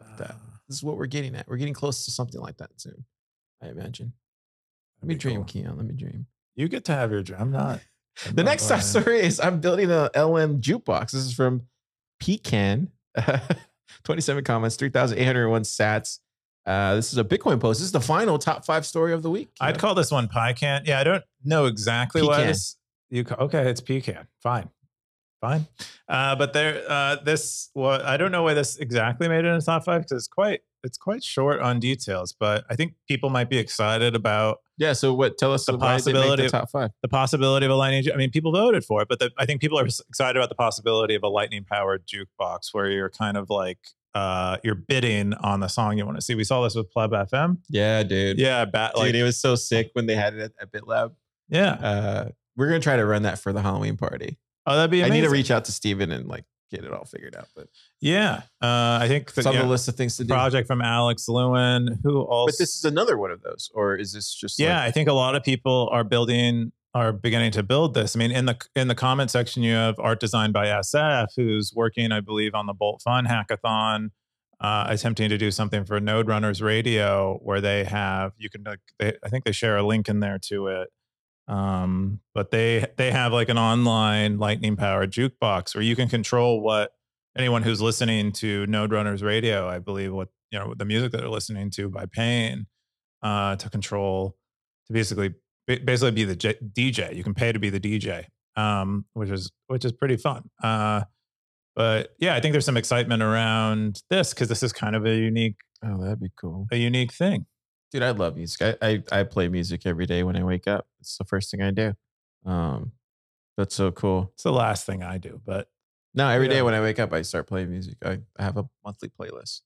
[0.00, 0.36] Wow, that
[0.68, 1.46] this is what we're getting at.
[1.48, 3.04] We're getting close to something like that soon.
[3.62, 4.12] I imagine.
[5.00, 5.62] Let me dream, cool.
[5.62, 5.76] Keyan.
[5.76, 6.26] Let me dream.
[6.54, 7.40] You get to have your dream.
[7.40, 7.80] I'm not.
[8.26, 11.12] I'm the not next top story is I'm building a LM jukebox.
[11.12, 11.62] This is from
[12.20, 12.88] Pecan.
[14.04, 16.18] 27 comments, 3,801 sats.
[16.64, 17.80] Uh, this is a Bitcoin post.
[17.80, 19.50] This is the final top five story of the week.
[19.60, 20.82] I'd call this one Pecan.
[20.84, 22.38] Yeah, I don't know exactly Pecan.
[22.38, 22.76] what it's.
[23.10, 23.68] You okay?
[23.68, 24.26] It's Pecan.
[24.42, 24.70] Fine
[25.42, 25.66] fine.
[26.08, 29.58] Uh, but there, uh, this, well, I don't know why this exactly made it in
[29.58, 32.32] the top five because it's quite, it's quite short on details.
[32.38, 34.60] But I think people might be excited about.
[34.78, 34.94] Yeah.
[34.94, 35.36] So what?
[35.36, 36.90] Tell us the possibility the top five.
[37.02, 38.12] The possibility of a lightning.
[38.12, 40.54] I mean, people voted for it, but the, I think people are excited about the
[40.54, 43.78] possibility of a lightning powered jukebox where you're kind of like
[44.14, 46.34] uh, you're bidding on the song you want to see.
[46.34, 47.58] We saw this with Pleb FM.
[47.68, 48.38] Yeah, dude.
[48.38, 51.12] Yeah, bat, dude, it was so sick when they had it at, at BitLab.
[51.48, 51.72] Yeah.
[51.74, 54.38] Uh, we're gonna try to run that for the Halloween party.
[54.66, 55.12] Oh, that'd be amazing.
[55.12, 57.48] I need to reach out to Steven and like get it all figured out.
[57.56, 57.68] But
[58.00, 60.32] yeah, uh, I think it's on the list of things to do.
[60.34, 62.52] Project from Alex Lewin, who also.
[62.52, 64.58] But this is another one of those, or is this just?
[64.58, 68.14] Yeah, like- I think a lot of people are building are beginning to build this.
[68.14, 71.72] I mean, in the in the comment section, you have art designed by SF, who's
[71.74, 74.08] working, I believe, on the Bolt Fun hackathon,
[74.60, 78.64] uh, attempting to do something for Node Runners Radio, where they have you can.
[78.98, 80.88] They, I think they share a link in there to it
[81.48, 86.60] um, but they they have like an online lightning powered jukebox where you can control
[86.60, 86.92] what
[87.36, 91.18] anyone who's listening to node runners radio i believe what you know the music that
[91.18, 92.66] they're listening to by paying
[93.22, 94.36] uh, to control
[94.86, 95.34] to basically
[95.66, 98.24] basically be the J- dj you can pay to be the dj
[98.56, 101.02] um, which is which is pretty fun uh,
[101.74, 105.14] but yeah i think there's some excitement around this because this is kind of a
[105.14, 107.46] unique oh that'd be cool a unique thing
[107.92, 108.76] dude, I love music.
[108.82, 110.86] I, I, I play music every day when I wake up.
[111.00, 111.92] It's the first thing I do.
[112.44, 112.92] Um,
[113.56, 114.30] that's so cool.
[114.34, 115.68] It's the last thing I do, but
[116.14, 116.54] no, every yeah.
[116.54, 117.96] day when I wake up, I start playing music.
[118.04, 119.60] I, I have a monthly playlist.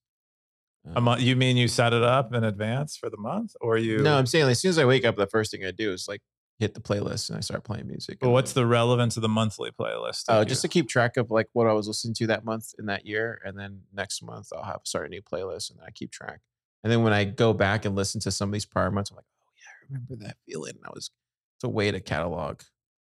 [0.94, 1.22] A month?
[1.22, 3.98] You mean you set it up in advance for the month, or you?
[3.98, 5.92] No, I'm saying like, as soon as I wake up, the first thing I do
[5.92, 6.20] is like
[6.58, 8.18] hit the playlist and I start playing music.
[8.20, 10.24] But what's the relevance of the monthly playlist?
[10.28, 12.86] Oh, just to keep track of like what I was listening to that month in
[12.86, 16.10] that year, and then next month I'll have start a new playlist, and I keep
[16.10, 16.40] track.
[16.84, 19.16] And then when I go back and listen to some of these prior months, I'm
[19.16, 20.74] like, oh yeah, I remember that feeling.
[20.84, 21.10] I was
[21.56, 22.60] it's a way to catalog.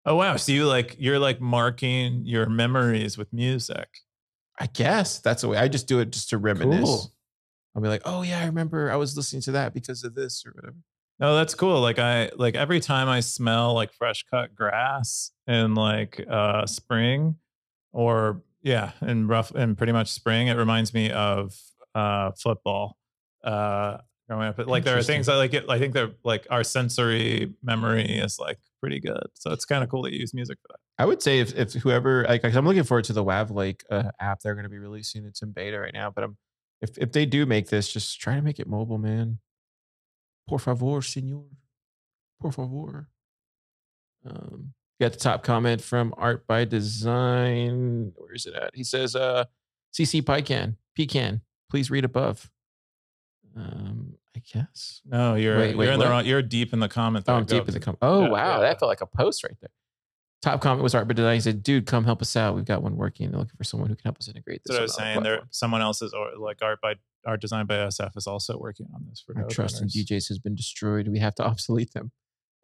[0.05, 0.35] oh wow.
[0.35, 3.87] So you like you're like marking your memories with music.
[4.59, 5.57] I guess that's the way.
[5.57, 6.83] I just do it just to reminisce.
[6.83, 7.11] Cool.
[7.75, 10.43] I'll be like, oh yeah, I remember I was listening to that because of this
[10.45, 10.77] or whatever.
[11.19, 11.79] No, that's cool.
[11.81, 17.35] Like I like every time I smell like fresh cut grass in like uh spring
[17.91, 21.53] or yeah, in rough in pretty much spring, it reminds me of
[21.95, 22.97] uh football.
[23.43, 24.57] Uh growing up.
[24.67, 28.39] Like there are things I like it I think they're like our sensory memory is
[28.39, 29.27] like pretty good.
[29.35, 30.79] So it's kind of cool that you use music for that.
[30.97, 34.03] I would say if if whoever like I'm looking forward to the Wav Lake uh,
[34.19, 35.25] app they're going to be releasing.
[35.25, 36.37] It's in beta right now, but I'm
[36.81, 39.39] if if they do make this, just try to make it mobile, man.
[40.47, 41.45] Por favor, senor.
[42.41, 43.09] Por favor.
[44.25, 48.11] Um, got the top comment from Art by Design.
[48.15, 48.71] Where is it at?
[48.75, 49.45] He says, uh,
[49.93, 52.49] CC Pycan, Pecan, please read above.
[53.55, 55.01] Um, I guess.
[55.05, 57.25] No, you're Wait, wait, you're in the wrong, you're deep in the comment.
[57.27, 57.35] Oh.
[57.35, 57.99] I'm deep in the comment.
[58.01, 58.55] Oh, Yeah, wow.
[58.55, 58.59] yeah.
[58.61, 59.69] That felt like a post right there.
[60.41, 61.35] Top comment was Art by Design.
[61.35, 62.55] He said, dude, come help us out.
[62.55, 63.29] We've got one working.
[63.29, 64.73] They're looking for someone who can help us integrate this.
[64.73, 65.23] What I was saying.
[65.23, 66.95] There, someone else's or like art by
[67.27, 69.87] art designed by SF is also working on this for Our trust in.
[69.87, 71.07] DJs has been destroyed.
[71.07, 72.11] We have to obsolete them.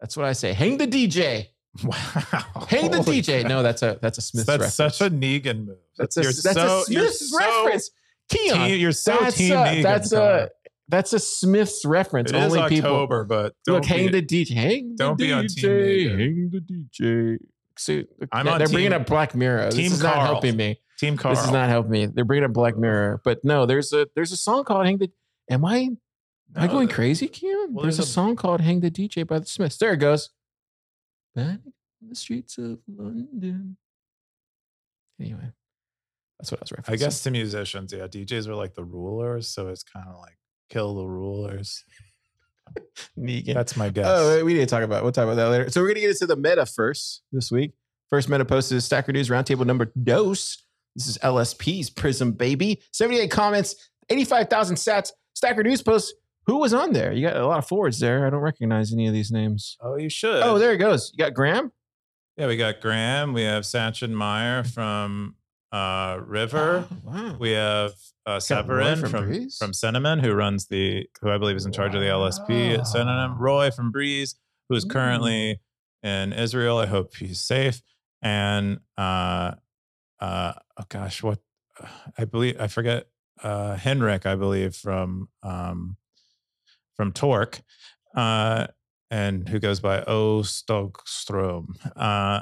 [0.01, 0.53] That's what I say.
[0.53, 1.47] Hang the DJ.
[1.83, 2.65] Wow.
[2.69, 3.41] Hang the Holy DJ.
[3.41, 3.49] crap.
[3.49, 4.97] No, that's a that's a Smith's that's reference.
[4.97, 5.77] such a Negan move.
[5.95, 7.91] that's That's, a, you're that's so, a Smith's so reference.
[8.33, 8.67] Keyan.
[8.67, 9.83] Team, you're so that's team a, Negan.
[9.83, 10.49] that's a
[10.87, 12.31] that's a Smith's reference.
[12.31, 13.85] It is Only people October, but don't look.
[13.85, 14.53] Hang be- the DJ.
[14.55, 15.55] Hang don't the be on DJ.
[15.61, 16.19] Team Negan.
[16.19, 17.37] Hang the DJ.
[17.87, 19.71] Look, I'm on they're bringing up Black Mirror.
[19.71, 20.79] Team this is not helping me.
[20.97, 21.35] Team Carl.
[21.35, 22.05] This is not helping me.
[22.07, 25.11] They're bringing up Black Mirror, but no, there's a there's a song called "Hang the."
[25.49, 25.97] Am I am
[26.55, 27.71] I going crazy, Keyan?
[27.71, 29.77] well, there's a there's a- song called "Hang the DJ" by the Smiths.
[29.77, 30.29] There it goes.
[31.35, 31.59] Back
[32.01, 33.77] on the streets of London.
[35.19, 35.51] Anyway,
[36.39, 36.93] that's what I was referencing.
[36.93, 40.37] I guess to musicians, yeah, DJs are like the rulers, so it's kind of like
[40.69, 41.83] kill the rulers.
[43.17, 43.53] Negan.
[43.53, 44.05] That's my guess.
[44.07, 45.03] Oh, we need to talk about.
[45.03, 45.69] We'll talk about that later.
[45.69, 47.71] So we're gonna get into the meta first this week.
[48.09, 50.63] First meta post is Stacker News Roundtable number dose.
[50.95, 52.81] This is LSP's Prism baby.
[52.91, 55.11] Seventy-eight comments, eighty-five thousand sats.
[55.35, 56.13] Stacker News post.
[56.47, 57.11] Who was on there?
[57.11, 58.25] You got a lot of forwards there.
[58.25, 59.75] I don't recognize any of these names.
[59.81, 60.41] oh, you should.
[60.43, 61.11] Oh, there it goes.
[61.13, 61.73] You got Graham.
[62.37, 63.33] Yeah, we got Graham.
[63.33, 65.35] We have Sachin Meyer from
[65.71, 66.87] uh, River.
[66.89, 67.37] Oh, wow.
[67.39, 67.91] We have
[68.25, 69.57] uh, Severin from from Breeze?
[69.57, 72.87] from Synonym, who runs the who I believe is in charge of the LSP at
[72.87, 73.37] Synonym.
[73.37, 74.35] Roy from Breeze,
[74.69, 75.59] who is currently
[76.03, 76.77] in Israel.
[76.77, 77.81] I hope he's safe.
[78.21, 79.53] And uh,
[80.19, 81.39] uh, oh gosh, what
[82.17, 83.07] I believe I forget
[83.43, 85.97] uh, Henrik, I believe from um,
[86.95, 87.61] from Torq,
[88.15, 88.67] uh,
[89.11, 91.75] and who goes by O Stogstrom.
[91.95, 92.41] Uh,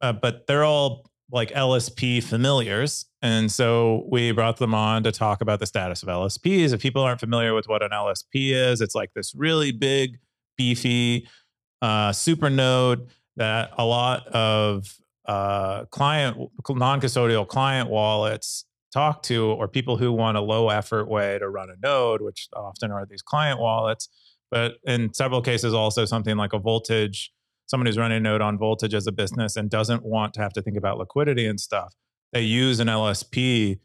[0.00, 3.06] uh, but they're all like LSP familiars.
[3.20, 6.72] And so we brought them on to talk about the status of LSPs.
[6.72, 10.18] If people aren't familiar with what an LSP is, it's like this really big,
[10.56, 11.28] beefy
[11.82, 16.36] uh, super node that a lot of uh, client,
[16.68, 21.48] non custodial client wallets talk to, or people who want a low effort way to
[21.48, 24.08] run a node, which often are these client wallets.
[24.50, 27.32] But in several cases, also something like a voltage
[27.66, 30.52] someone who's running a node on voltage as a business and doesn't want to have
[30.54, 31.94] to think about liquidity and stuff,
[32.32, 33.78] they use an LSP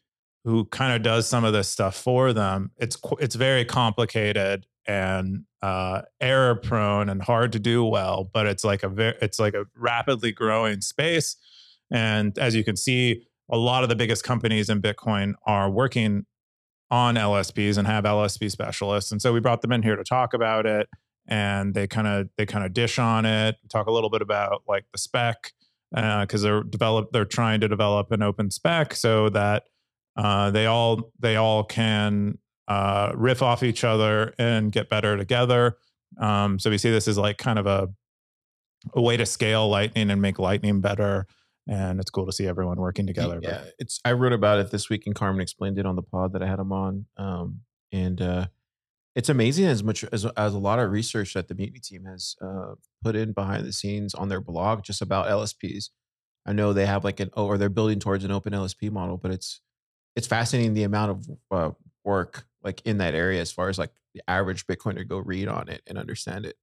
[0.44, 2.72] who kind of does some of this stuff for them.
[2.78, 8.64] It's it's very complicated and uh, error prone and hard to do well, but it's
[8.64, 11.36] like a very it's like a rapidly growing space.
[11.92, 16.26] And as you can see, a lot of the biggest companies in Bitcoin are working
[16.90, 19.12] on LSPs and have LSP specialists.
[19.12, 20.88] And so we brought them in here to talk about it
[21.32, 24.62] and they kind of they kind of dish on it talk a little bit about
[24.68, 25.54] like the spec
[25.92, 29.64] because they're develop they're trying to develop an open spec so that
[30.18, 32.38] uh, they all they all can
[32.68, 35.78] uh, riff off each other and get better together
[36.20, 37.90] um, so we see this as like kind of a
[38.94, 41.26] a way to scale lightning and make lightning better
[41.68, 44.00] and it's cool to see everyone working together but- Yeah, it's.
[44.04, 46.48] I wrote about it this week, and Carmen explained it on the pod that I
[46.48, 47.06] had him on.
[47.18, 47.60] Um,
[47.92, 48.48] and uh,
[49.16, 52.36] it's amazing as much as as a lot of research that the Mutiny team has
[52.42, 55.90] uh, put in behind the scenes on their blog just about LSPs.
[56.46, 59.32] I know they have like an or they're building towards an open LSP model, but
[59.32, 59.62] it's
[60.16, 61.72] it's fascinating the amount of uh,
[62.04, 65.70] work like in that area as far as like the average Bitcoiner go read on
[65.70, 66.56] it and understand it.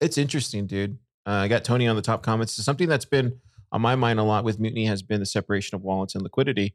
[0.00, 0.98] It's interesting, dude.
[1.26, 2.52] Uh, I got Tony on the top comments.
[2.52, 3.40] Something that's been
[3.70, 6.74] on my mind a lot with Mutiny has been the separation of wallets and liquidity,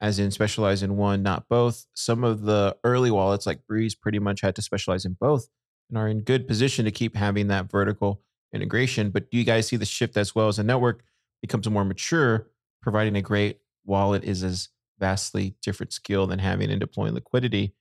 [0.00, 1.86] as in specialize in one, not both.
[1.94, 5.48] Some of the early wallets like Breeze pretty much had to specialize in both
[5.88, 8.22] and are in good position to keep having that vertical
[8.52, 9.10] integration.
[9.10, 11.04] But do you guys see the shift as well as the network
[11.42, 12.48] becomes more mature,
[12.82, 14.68] providing a great wallet is as
[14.98, 17.74] vastly different skill than having and deploying liquidity.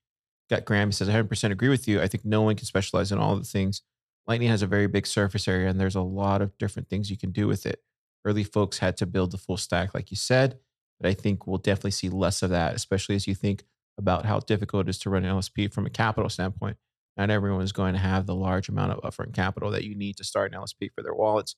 [0.49, 2.01] Got Graham says, I 100% agree with you.
[2.01, 3.82] I think no one can specialize in all the things.
[4.28, 7.18] Lightning has a very big surface area and there's a lot of different things you
[7.18, 7.82] can do with it.
[8.26, 10.59] Early folks had to build the full stack, like you said,
[11.06, 13.64] I think we'll definitely see less of that, especially as you think
[13.97, 16.78] about how difficult it is to run an LSP from a capital standpoint.
[17.18, 20.18] Not everyone is going to have the large amount of upfront capital that you need
[20.18, 21.56] to start an LSP for their wallets.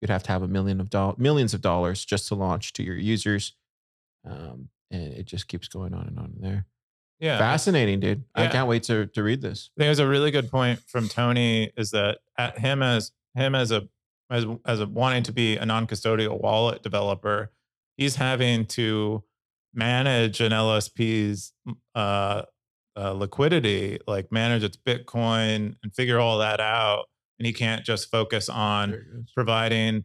[0.00, 2.82] You'd have to have a million of dollars, millions of dollars just to launch to
[2.82, 3.54] your users.
[4.24, 6.66] Um, and it just keeps going on and on there.
[7.20, 7.38] Yeah.
[7.38, 8.24] Fascinating, dude.
[8.34, 9.70] I can't wait to to read this.
[9.76, 13.88] There's a really good point from Tony is that at him as him as a
[14.30, 17.50] as as a wanting to be a non-custodial wallet developer,
[17.98, 19.22] he's having to
[19.74, 21.52] manage an LSP's
[21.94, 22.42] uh,
[22.96, 27.04] uh, liquidity, like manage its Bitcoin and figure all that out,
[27.38, 30.04] and he can't just focus on providing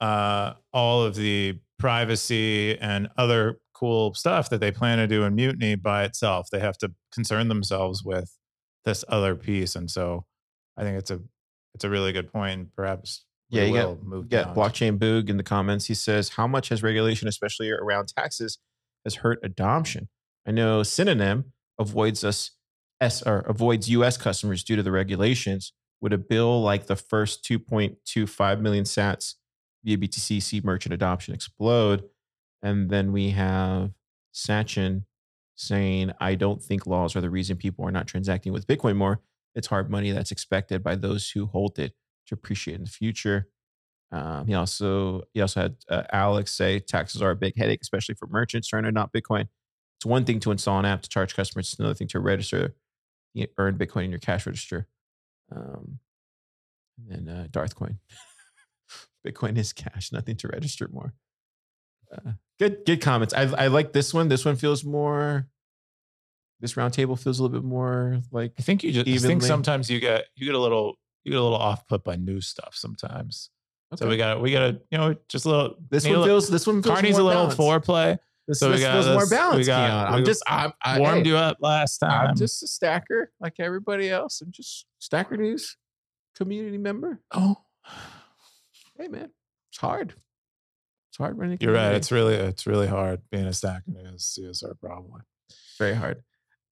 [0.00, 5.34] uh, all of the privacy and other cool stuff that they plan to do in
[5.34, 6.48] Mutiny by itself.
[6.50, 8.36] They have to concern themselves with
[8.84, 10.24] this other piece, and so
[10.76, 11.20] I think it's a
[11.74, 12.68] it's a really good point.
[12.76, 13.24] Perhaps
[13.54, 14.54] Yeah, you got, move you got down.
[14.54, 15.86] blockchain boog in the comments.
[15.86, 18.58] He says, "How much has regulation, especially around taxes,
[19.04, 20.08] has hurt adoption?"
[20.46, 22.52] I know Synonym avoids us
[23.00, 24.16] S or avoids U.S.
[24.16, 25.72] customers due to the regulations.
[26.00, 29.34] Would a bill like the first 2.25 million Sats
[29.84, 32.04] via BTC see merchant adoption explode?
[32.62, 33.92] And then we have
[34.34, 35.04] Sachin
[35.54, 39.20] saying, "I don't think laws are the reason people are not transacting with Bitcoin more.
[39.54, 41.94] It's hard money that's expected by those who hold it
[42.26, 43.48] to appreciate in the future."
[44.12, 48.14] Um, he also he also had uh, Alex say taxes are a big headache, especially
[48.14, 49.48] for merchants trying to adopt Bitcoin.
[49.98, 52.74] It's one thing to install an app to charge customers; it's another thing to register,
[53.58, 54.86] earn Bitcoin in your cash register.
[55.54, 55.98] Um,
[56.98, 57.98] and then uh, Darth Coin,
[59.26, 61.14] Bitcoin is cash, nothing to register more.
[62.12, 63.34] Uh, good, good comments.
[63.34, 64.28] I I like this one.
[64.28, 65.48] This one feels more.
[66.60, 69.90] This roundtable feels a little bit more like I think you just I think sometimes
[69.90, 72.74] you get you get a little you get a little off put by new stuff
[72.74, 73.50] sometimes.
[73.96, 75.76] So we got we got to you know just a little.
[75.88, 77.58] this one feels this one feels Carney's a little balanced.
[77.58, 78.18] foreplay.
[78.48, 80.10] This, so we this got feels more this- we got- Keyan.
[80.12, 82.28] I'm we just I'm, I, warmed hey, you up last time.
[82.30, 84.40] I'm just a stacker like everybody else.
[84.40, 85.76] I'm just Stacker News
[86.36, 87.20] community member.
[87.32, 87.56] oh,
[88.98, 89.30] Hey man,
[89.70, 90.14] it's hard.
[91.10, 91.58] It's hard running.
[91.60, 91.94] you're right.
[91.94, 95.20] It's really it's really hard being a stacker news CSR probably.
[95.78, 96.22] very hard.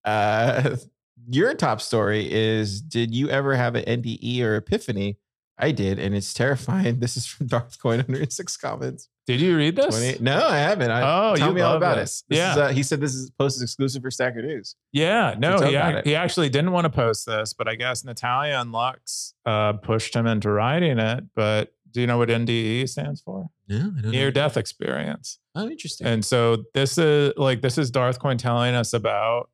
[0.04, 0.76] Uh,
[1.28, 5.18] your top story is: Did you ever have an NDE or epiphany?
[5.58, 6.98] I did, and it's terrifying.
[7.00, 9.08] This is from Darth Coin 106 comments.
[9.26, 9.94] Did you read this?
[9.94, 10.90] 28 No, I haven't.
[10.90, 12.24] I, Oh, tell me all about this.
[12.28, 12.30] it.
[12.30, 12.50] This Yeah.
[12.52, 14.74] is, uh, he said this is post exclusive for Stacker News.
[14.92, 18.58] Yeah, no, he, ac- he actually didn't want to post this, but I guess Natalia
[18.58, 21.24] and Lux uh, pushed him into writing it.
[21.36, 23.48] But do you know what NDE stands for?
[23.68, 25.38] Don't Near death experience.
[25.54, 26.06] Oh, interesting.
[26.06, 29.50] And so this is like this is Darth Coin telling us about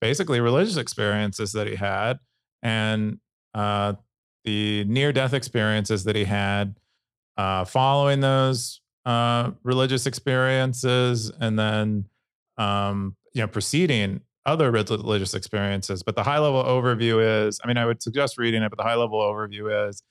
[0.00, 2.18] basically religious experiences that he had
[2.62, 3.18] and
[3.54, 3.94] uh,
[4.44, 6.76] the near death experiences that he had
[7.36, 12.04] uh, following those uh, religious experiences and then
[12.58, 16.02] um, you know preceding other religious experiences.
[16.02, 18.84] But the high level overview is I mean I would suggest reading it, but the
[18.84, 20.02] high level overview is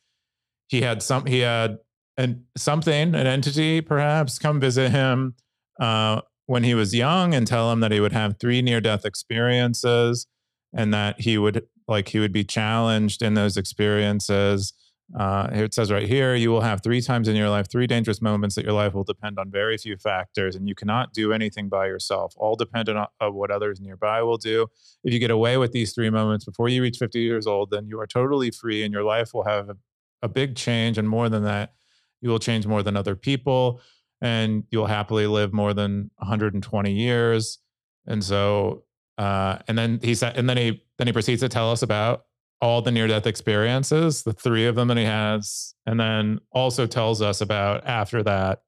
[0.67, 1.77] he had some he had
[2.17, 5.35] and something, an entity perhaps, come visit him
[5.79, 9.05] uh, when he was young and tell him that he would have three near death
[9.05, 10.25] experiences
[10.73, 14.73] and that he would like he would be challenged in those experiences.
[15.15, 17.85] Uh, here it says right here, you will have three times in your life three
[17.85, 21.33] dangerous moments that your life will depend on very few factors, and you cannot do
[21.33, 24.65] anything by yourself, all dependent on what others nearby will do.
[25.03, 27.85] If you get away with these three moments before you reach 50 years old, then
[27.87, 29.75] you are totally free, and your life will have a,
[30.23, 30.97] a big change.
[30.97, 31.73] And more than that,
[32.21, 33.81] you will change more than other people
[34.21, 37.59] and you'll happily live more than 120 years.
[38.07, 38.83] And so
[39.17, 42.23] uh and then he said and then he then he proceeds to tell us about
[42.61, 46.85] all the near death experiences the three of them that he has and then also
[46.85, 48.61] tells us about after that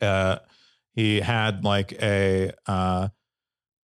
[0.00, 0.38] uh
[0.94, 3.08] he had like a uh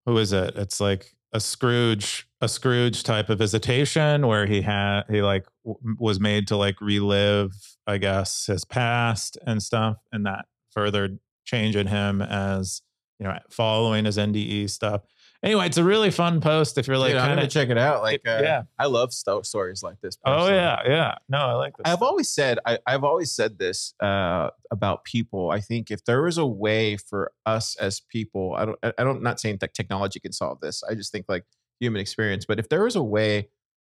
[0.07, 0.57] who is it?
[0.57, 5.97] It's like a scrooge a scrooge type of visitation where he had he like w-
[5.99, 7.53] was made to like relive
[7.87, 12.83] i guess his past and stuff and that further change in him as
[13.19, 15.03] you know following his nde stuff
[15.43, 17.69] anyway it's a really fun post if you're like Dude, I'm kind gonna of check
[17.69, 18.03] it out.
[18.03, 20.17] Like, uh, yeah I love sto- stories like this.
[20.25, 23.95] oh yeah yeah no i like this I've always said I, I've always said this
[24.01, 25.51] uh, about people.
[25.51, 29.05] I think if there was a way for us as people, I don't I I
[29.05, 30.83] don't not saying that technology can solve this.
[30.89, 31.45] I just think like
[31.81, 32.45] human experience.
[32.47, 33.49] But if there was a way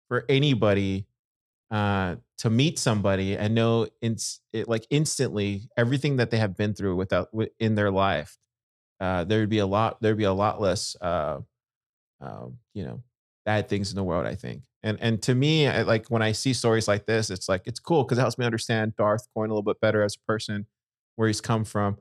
[0.08, 1.06] for anybody
[1.72, 4.18] uh, to meet somebody and know in,
[4.54, 8.38] it, like instantly everything that they have been through without in their life,
[9.00, 10.02] uh, there would be a lot.
[10.02, 11.40] There'd be a lot less, uh,
[12.22, 13.02] uh, you know,
[13.46, 14.28] bad things in the world.
[14.28, 14.64] I think.
[14.84, 17.80] And and to me, I, like when I see stories like this, it's like it's
[17.80, 20.66] cool because it helps me understand Darth Coin a little bit better as a person,
[21.16, 21.98] where he's come from.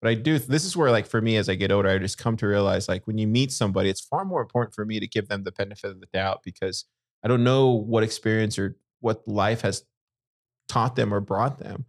[0.00, 0.38] But I do.
[0.38, 2.88] This is where, like, for me, as I get older, I just come to realize,
[2.88, 5.52] like, when you meet somebody, it's far more important for me to give them the
[5.52, 6.86] benefit of the doubt because
[7.22, 9.84] I don't know what experience or what life has
[10.68, 11.84] taught them or brought them.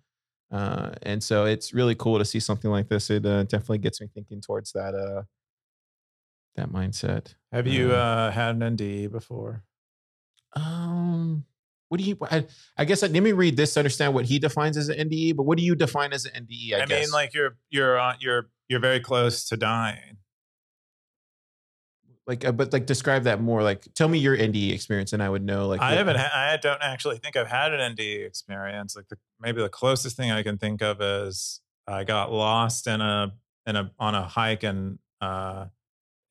[0.52, 3.10] Uh, and so it's really cool to see something like this.
[3.10, 5.24] It uh, definitely gets me thinking towards that uh,
[6.56, 7.34] that mindset.
[7.52, 9.64] Have you uh, uh had an NDE before?
[10.56, 11.46] Um,
[11.90, 12.18] what do you?
[12.22, 12.46] I,
[12.78, 15.36] I guess let me read this to understand what he defines as an NDE.
[15.36, 16.74] But what do you define as an NDE?
[16.76, 20.18] I, I mean, like you're you're on you're you're very close to dying
[22.28, 25.30] like uh, but like describe that more like tell me your NDE experience and I
[25.30, 28.96] would know like I haven't ha- I don't actually think I've had an NDE experience
[28.96, 33.02] like the, maybe the closest thing I can think of is I got lost in
[33.02, 33.34] a
[33.66, 35.66] in a on a hike in uh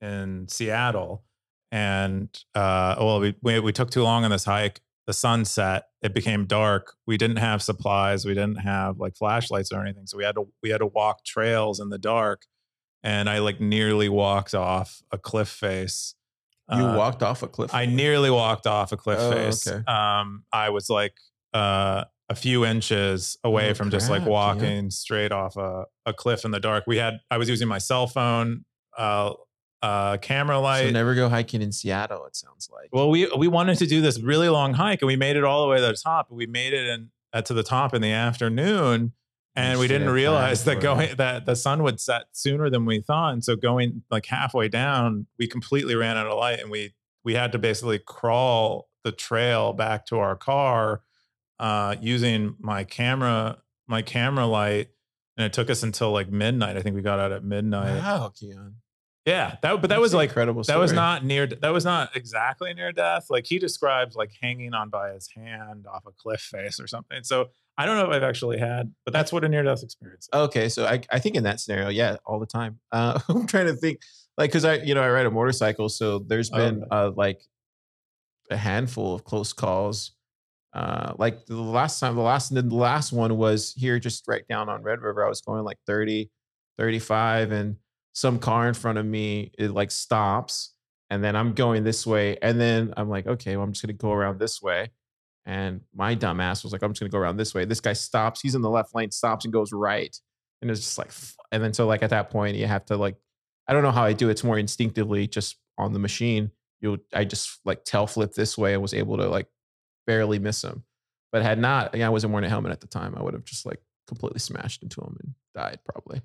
[0.00, 1.24] in Seattle
[1.70, 4.80] and uh well we we, we took too long on this hike.
[5.06, 5.88] The sun set.
[6.00, 6.94] It became dark.
[7.08, 8.24] We didn't have supplies.
[8.24, 10.06] We didn't have like flashlights or anything.
[10.06, 12.46] So we had to we had to walk trails in the dark
[13.02, 16.14] and I like nearly walked off a cliff face.
[16.70, 17.74] You uh, walked off a cliff.
[17.74, 19.66] I nearly walked off a cliff oh, face.
[19.66, 19.84] Okay.
[19.90, 21.14] Um, I was like
[21.52, 24.90] uh, a few inches away oh, from crap, just like walking yeah.
[24.90, 26.84] straight off a, a cliff in the dark.
[26.86, 28.64] We had I was using my cell phone,
[28.96, 29.34] uh,
[29.82, 30.86] uh, camera light.
[30.86, 32.24] So never go hiking in Seattle.
[32.26, 32.88] It sounds like.
[32.92, 35.62] Well, we we wanted to do this really long hike, and we made it all
[35.62, 36.28] the way to the top.
[36.30, 39.12] And we made it in, uh, to the top in the afternoon
[39.54, 43.32] and we didn't realize that going that the sun would set sooner than we thought
[43.32, 46.94] and so going like halfway down we completely ran out of light and we
[47.24, 51.02] we had to basically crawl the trail back to our car
[51.58, 54.88] uh, using my camera my camera light
[55.36, 58.32] and it took us until like midnight i think we got out at midnight wow
[58.34, 58.74] Keyan
[59.24, 60.64] yeah, that but that That's was like incredible.
[60.64, 60.74] Story.
[60.74, 61.46] That was not near.
[61.46, 63.26] That was not exactly near death.
[63.30, 67.22] Like he describes like hanging on by his hand off a cliff face or something.
[67.22, 70.28] So I don't know if I've actually had, but that's what a near death experience.
[70.32, 70.40] Is.
[70.40, 72.78] Okay, so I I think in that scenario, yeah, all the time.
[72.90, 74.00] Uh, I'm trying to think,
[74.36, 77.42] like, because I you know I ride a motorcycle, so there's been oh, uh, like
[78.50, 80.12] a handful of close calls.
[80.74, 84.46] Uh, like the last time, the last and the last one was here, just right
[84.48, 85.24] down on Red River.
[85.24, 86.30] I was going like 30,
[86.78, 87.76] 35, and
[88.12, 90.74] some car in front of me it like stops
[91.10, 93.96] and then i'm going this way and then i'm like okay well i'm just going
[93.96, 94.90] to go around this way
[95.46, 98.40] and my dumbass was like i'm just to go around this way this guy stops
[98.40, 100.16] he's in the left lane stops and goes right
[100.60, 101.10] and it's just like
[101.50, 103.16] and then so like at that point you have to like
[103.68, 104.32] i don't know how i do it.
[104.32, 108.72] it's more instinctively just on the machine you i just like tail flip this way
[108.72, 109.46] and was able to like
[110.06, 110.84] barely miss him
[111.32, 113.66] but had not i wasn't wearing a helmet at the time i would have just
[113.66, 116.20] like completely smashed into him and died probably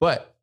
[0.00, 0.34] but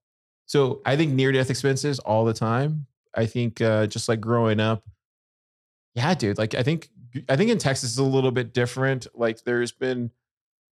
[0.48, 2.88] so I think near death experiences all the time.
[3.14, 4.84] I think uh, just like growing up,
[5.94, 6.38] yeah, dude.
[6.38, 6.90] Like I think
[7.30, 9.08] I think in Texas is a little bit different.
[9.14, 10.12] Like there's been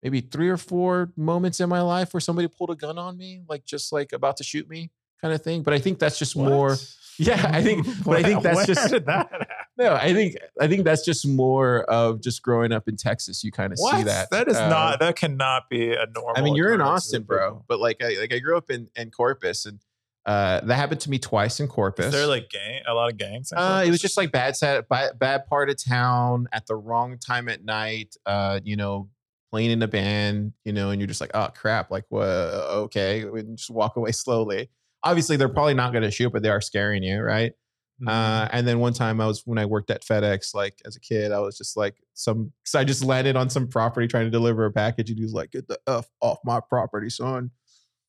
[0.03, 3.41] maybe three or four moments in my life where somebody pulled a gun on me,
[3.49, 5.63] like just like about to shoot me, kind of thing.
[5.63, 6.49] But I think that's just what?
[6.49, 6.77] more.
[7.17, 7.87] Yeah, I think.
[8.05, 8.89] But I think that's just.
[8.89, 12.97] did That no, I think I think that's just more of just growing up in
[12.97, 13.41] Texas.
[13.41, 14.29] You kind of see that.
[14.31, 14.99] That is uh, not.
[14.99, 16.33] That cannot be a normal.
[16.35, 17.63] I mean, you're in Austin, bro.
[17.69, 19.79] But like, I, like I grew up in in Corpus, and
[20.25, 22.07] uh, that happened to me twice in Corpus.
[22.07, 23.53] Is there like gang, a lot of gangs?
[23.55, 27.19] Uh, it was just like bad set, bad, bad part of town at the wrong
[27.19, 28.15] time at night.
[28.25, 29.09] Uh, you know,
[29.51, 32.25] playing in a band, you know, and you're just like, oh crap, like what?
[32.25, 34.69] Okay, and just walk away slowly.
[35.03, 37.53] Obviously, they're probably not going to shoot, but they are scaring you, right?
[38.01, 38.07] Mm-hmm.
[38.07, 40.99] Uh, and then one time I was when I worked at FedEx, like as a
[40.99, 42.51] kid, I was just like some.
[42.65, 45.33] So I just landed on some property trying to deliver a package, and he was
[45.33, 47.51] like, "Get the f off my property, son."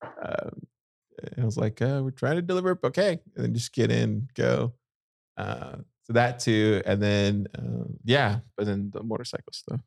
[0.02, 0.62] Um,
[1.40, 2.78] I was like, uh, we're trying to deliver.
[2.84, 3.20] Okay.
[3.36, 4.74] And then just get in, go.
[5.36, 6.82] Uh, so that too.
[6.84, 9.80] And then, uh, yeah, but then the motorcycle stuff.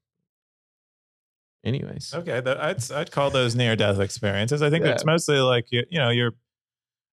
[1.63, 2.13] Anyways.
[2.13, 2.39] Okay.
[2.39, 4.61] That, I'd, I'd call those near death experiences.
[4.61, 4.91] I think yeah.
[4.91, 6.33] it's mostly like, you, you know, you're,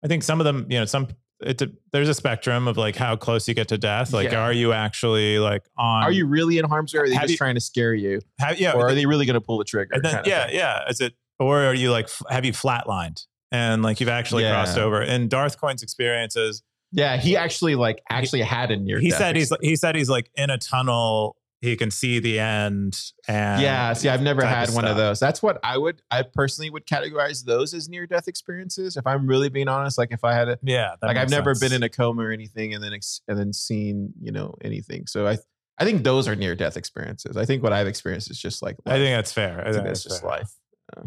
[0.04, 1.08] I think some of them, you know, some,
[1.40, 4.12] it's a, there's a spectrum of like how close you get to death.
[4.12, 4.42] Like, yeah.
[4.42, 6.04] are you actually like on?
[6.04, 7.00] Are you really in harm's way?
[7.00, 8.20] Or are they just you, trying to scare you?
[8.38, 8.72] Have, yeah.
[8.72, 10.00] Or are they really going to pull the trigger?
[10.00, 10.48] Then, yeah.
[10.50, 10.88] Yeah.
[10.88, 13.26] Is it, or are you like, have you flatlined?
[13.52, 14.52] And like you've actually yeah.
[14.52, 15.00] crossed over.
[15.00, 16.62] And Darth Coin's experiences.
[16.90, 18.98] Yeah, he actually like actually he, had a near.
[18.98, 21.36] He said he's he said he's like in a tunnel.
[21.60, 22.98] He can see the end.
[23.28, 25.20] And yeah, see, I've never had of one of those.
[25.20, 26.02] That's what I would.
[26.10, 28.96] I personally would categorize those as near death experiences.
[28.96, 31.72] If I'm really being honest, like if I had a yeah, like I've never been
[31.72, 32.92] in a coma or anything, and then
[33.28, 35.06] and then seen you know anything.
[35.06, 35.38] So I
[35.78, 37.36] I think those are near death experiences.
[37.36, 39.58] I think what I've experienced is just like I think that's fair.
[39.58, 40.30] I, I think think that's just fair.
[40.30, 40.52] life.
[40.96, 41.02] Uh,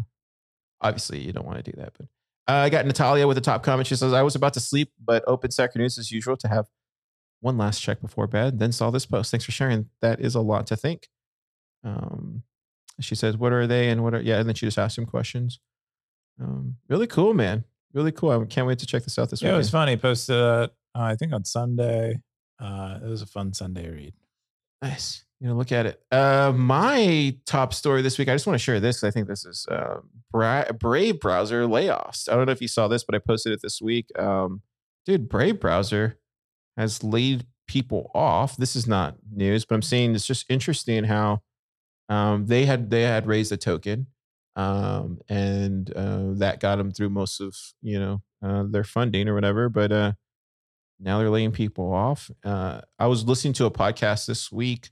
[0.80, 1.92] obviously, you don't want to do that.
[1.96, 2.06] But
[2.48, 3.86] uh, I got Natalia with a top comment.
[3.86, 6.66] She says, "I was about to sleep, but opened Stacker News as usual to have
[7.40, 8.58] one last check before bed.
[8.58, 9.30] Then saw this post.
[9.30, 9.90] Thanks for sharing.
[10.00, 11.08] That is a lot to think."
[11.84, 12.42] Um,
[13.00, 15.06] she says, "What are they and what are yeah?" And then she just asked him
[15.06, 15.60] questions.
[16.40, 17.64] Um, really cool, man.
[17.92, 18.30] Really cool.
[18.30, 19.92] I can't wait to check this out this Yeah, it was funny.
[19.92, 22.20] He Posted, uh, I think on Sunday.
[22.58, 24.14] Uh, it was a fun Sunday read.
[24.80, 25.25] Nice.
[25.40, 26.00] You know, look at it.
[26.10, 28.28] Uh, my top story this week.
[28.28, 30.00] I just want to share this I think this is uh,
[30.32, 32.30] Bra- Brave browser layoffs.
[32.30, 34.06] I don't know if you saw this, but I posted it this week.
[34.18, 34.62] Um,
[35.04, 36.18] dude, Brave browser
[36.76, 38.56] has laid people off.
[38.56, 41.42] This is not news, but I'm saying it's just interesting how
[42.08, 44.06] um, they had they had raised a token,
[44.54, 49.34] um, and uh, that got them through most of you know uh, their funding or
[49.34, 49.68] whatever.
[49.68, 50.12] But uh,
[51.00, 52.30] now they're laying people off.
[52.44, 54.90] Uh, I was listening to a podcast this week,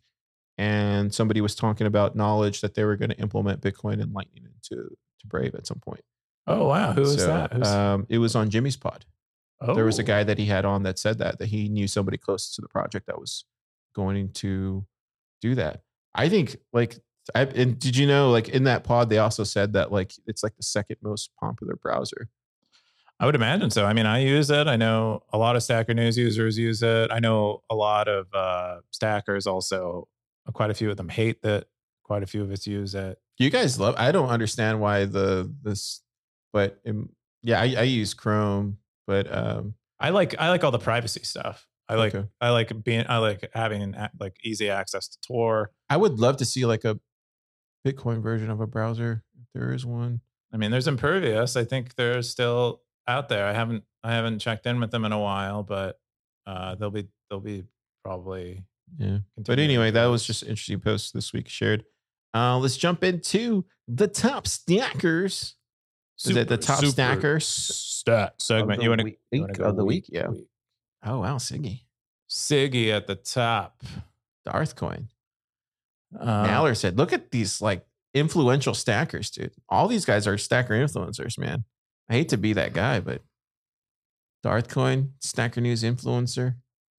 [0.59, 4.45] and somebody was talking about knowledge that they were going to implement Bitcoin and Lightning
[4.47, 4.85] into
[5.21, 6.03] to Brave at some point.
[6.47, 7.53] Oh wow, who was So, that?
[7.53, 9.05] Who's- Um, it was on Jimmy's pod.
[9.75, 10.07] There was a Oh.
[10.07, 12.69] guy that he had on that said that that he knew somebody close to the
[12.69, 13.47] project that was
[13.95, 14.85] going to
[15.41, 15.83] do that.
[16.15, 16.99] I think like
[17.35, 20.43] I and did you know like in that pod they also said that like it's
[20.43, 22.29] like the second most popular browser.
[23.19, 23.87] I would imagine so.
[23.87, 24.67] I mean, I use it.
[24.67, 27.11] I know a lot of Stacker News users use it.
[27.11, 30.09] I know a lot of uh, stackers also.
[30.53, 31.67] Quite a few of them hate that.
[32.05, 33.19] Quite a few of us use it.
[33.39, 33.95] You guys love.
[33.97, 36.03] I don't understand why the this,
[36.53, 37.09] but um,
[37.43, 41.67] yeah, I, I use Chrome, but um, I like I like all the privacy stuff.
[41.89, 42.29] I like Okay.
[42.41, 45.71] I like being I like having an, like easy access to Tor.
[45.89, 46.99] I would love to see like a
[47.87, 50.21] Bitcoin version of a browser if there is one.
[50.53, 51.57] I mean, there's Impervious.
[51.57, 53.47] I think they're still out there.
[53.47, 55.99] I haven't I haven't checked in with them in a while, but
[56.47, 57.65] uh, they'll be they'll be
[58.05, 58.63] probably.
[58.99, 59.19] Yeah.
[59.39, 61.85] But anyway, that was just an interesting post this week shared.
[62.33, 65.57] Uh, let's jump into the top stackers.
[66.25, 68.83] Is it the top super stackers stat segment.
[68.83, 70.07] You want to week- of the week?
[70.09, 70.29] Yeah.
[70.29, 70.47] week.
[71.05, 71.81] Oh wow, Siggy,
[72.31, 73.83] Siggy at the top.
[74.47, 75.09] Darthcoin.
[76.19, 77.85] Uh, Mallard's Head, "Look at these like
[78.15, 79.53] influential stackers, dude.
[79.69, 81.65] All these guys are stacker influencers, man.
[82.09, 83.23] I hate to be that guy, but
[84.45, 86.57] Darthcoin, Stacker News influencer,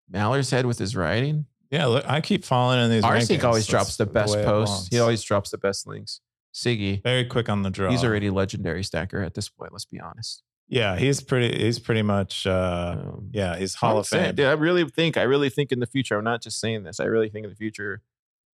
[0.09, 1.45] Mallard's Head with his writing.
[1.71, 3.03] Yeah, look, I keep falling in these.
[3.03, 3.43] Arsenic rankings.
[3.45, 4.85] always That's drops the best way it posts.
[4.87, 5.01] He belongs.
[5.01, 6.21] always drops the best links.
[6.53, 7.89] Siggy, very quick on the draw.
[7.91, 9.73] he's already legendary stacker at this point.
[9.73, 10.41] Let's be honest.
[10.69, 11.57] yeah, he's pretty.
[11.63, 12.47] He's pretty much.
[12.47, 14.35] Uh, Um, yeah, he's Hall of Fame.
[14.35, 16.99] Dude, I really think, I really think in the future, I'm not just saying this.
[16.99, 18.01] I really think in the future,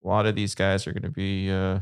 [0.02, 1.80] a lot of these guys are going to be uh,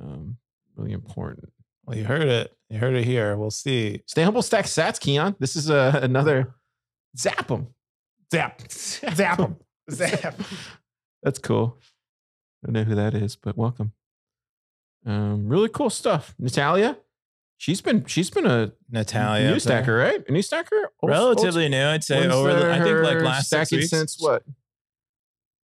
[0.00, 0.38] um,
[0.76, 1.52] really important.
[1.84, 2.56] Well, you heard it.
[2.68, 3.36] You heard it here.
[3.36, 4.02] We'll see.
[4.06, 5.36] Stay humble, stack sats, Keyan.
[5.38, 6.54] This is uh, another
[7.18, 7.68] zap them.
[8.32, 9.56] Zap, zap him,
[9.90, 10.34] zap.
[11.22, 11.76] That's cool.
[12.62, 13.92] I don't know who that is, but welcome.
[15.06, 16.34] Um, really cool stuff.
[16.38, 16.98] Natalia,
[17.56, 20.22] she's been she's been a Natalia, new stacker, right?
[20.28, 21.84] A new stacker, Old- old- relatively new.
[21.86, 22.52] I'd say over.
[22.54, 23.90] The, I think like last six weeks.
[23.90, 24.42] since what?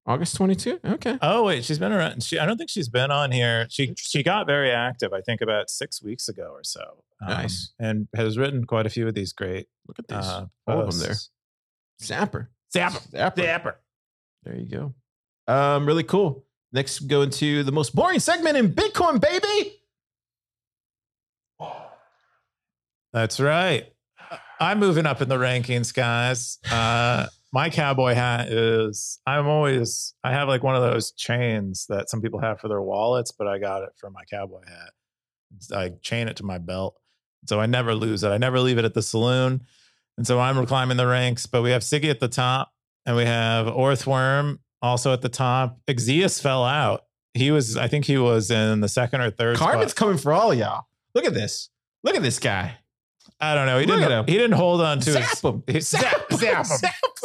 [0.06, 0.78] August 22.
[0.84, 1.18] Okay.
[1.20, 2.22] Oh wait, she's been around.
[2.22, 3.66] She, I don't think she's been on here.
[3.68, 5.12] She she got very active.
[5.12, 7.02] I think about six weeks ago or so.
[7.20, 7.72] Um, Nice.
[7.78, 9.66] and has written quite a few of these great.
[9.88, 10.18] Look at these.
[10.18, 11.16] Uh, All of them there.
[12.00, 12.48] Zapper.
[12.74, 13.34] Zapper, Zapper.
[13.34, 13.74] zapper.
[14.46, 14.94] There you go.
[15.52, 16.44] Um, really cool.
[16.72, 19.80] Next, go into the most boring segment in Bitcoin, baby.
[23.12, 23.92] That's right.
[24.60, 26.58] I'm moving up in the rankings, guys.
[26.70, 29.18] Uh, my cowboy hat is.
[29.26, 30.14] I'm always.
[30.22, 33.48] I have like one of those chains that some people have for their wallets, but
[33.48, 34.90] I got it for my cowboy hat.
[35.74, 36.96] I chain it to my belt,
[37.46, 38.28] so I never lose it.
[38.28, 39.62] I never leave it at the saloon,
[40.16, 41.46] and so I'm climbing the ranks.
[41.46, 42.72] But we have Siggy at the top,
[43.06, 45.78] and we have Orthworm also at the top.
[45.88, 47.04] Exeus fell out.
[47.34, 47.76] He was.
[47.76, 49.56] I think he was in the second or third.
[49.56, 49.96] Carmen's spot.
[49.96, 50.86] coming for all of y'all.
[51.14, 51.70] Look at this.
[52.02, 52.76] Look at this guy.
[53.38, 53.78] I don't know.
[53.78, 54.28] He Look didn't.
[54.28, 55.40] He didn't hold on to Zap his.
[55.42, 55.62] him.
[55.66, 56.78] he- zap, zap him.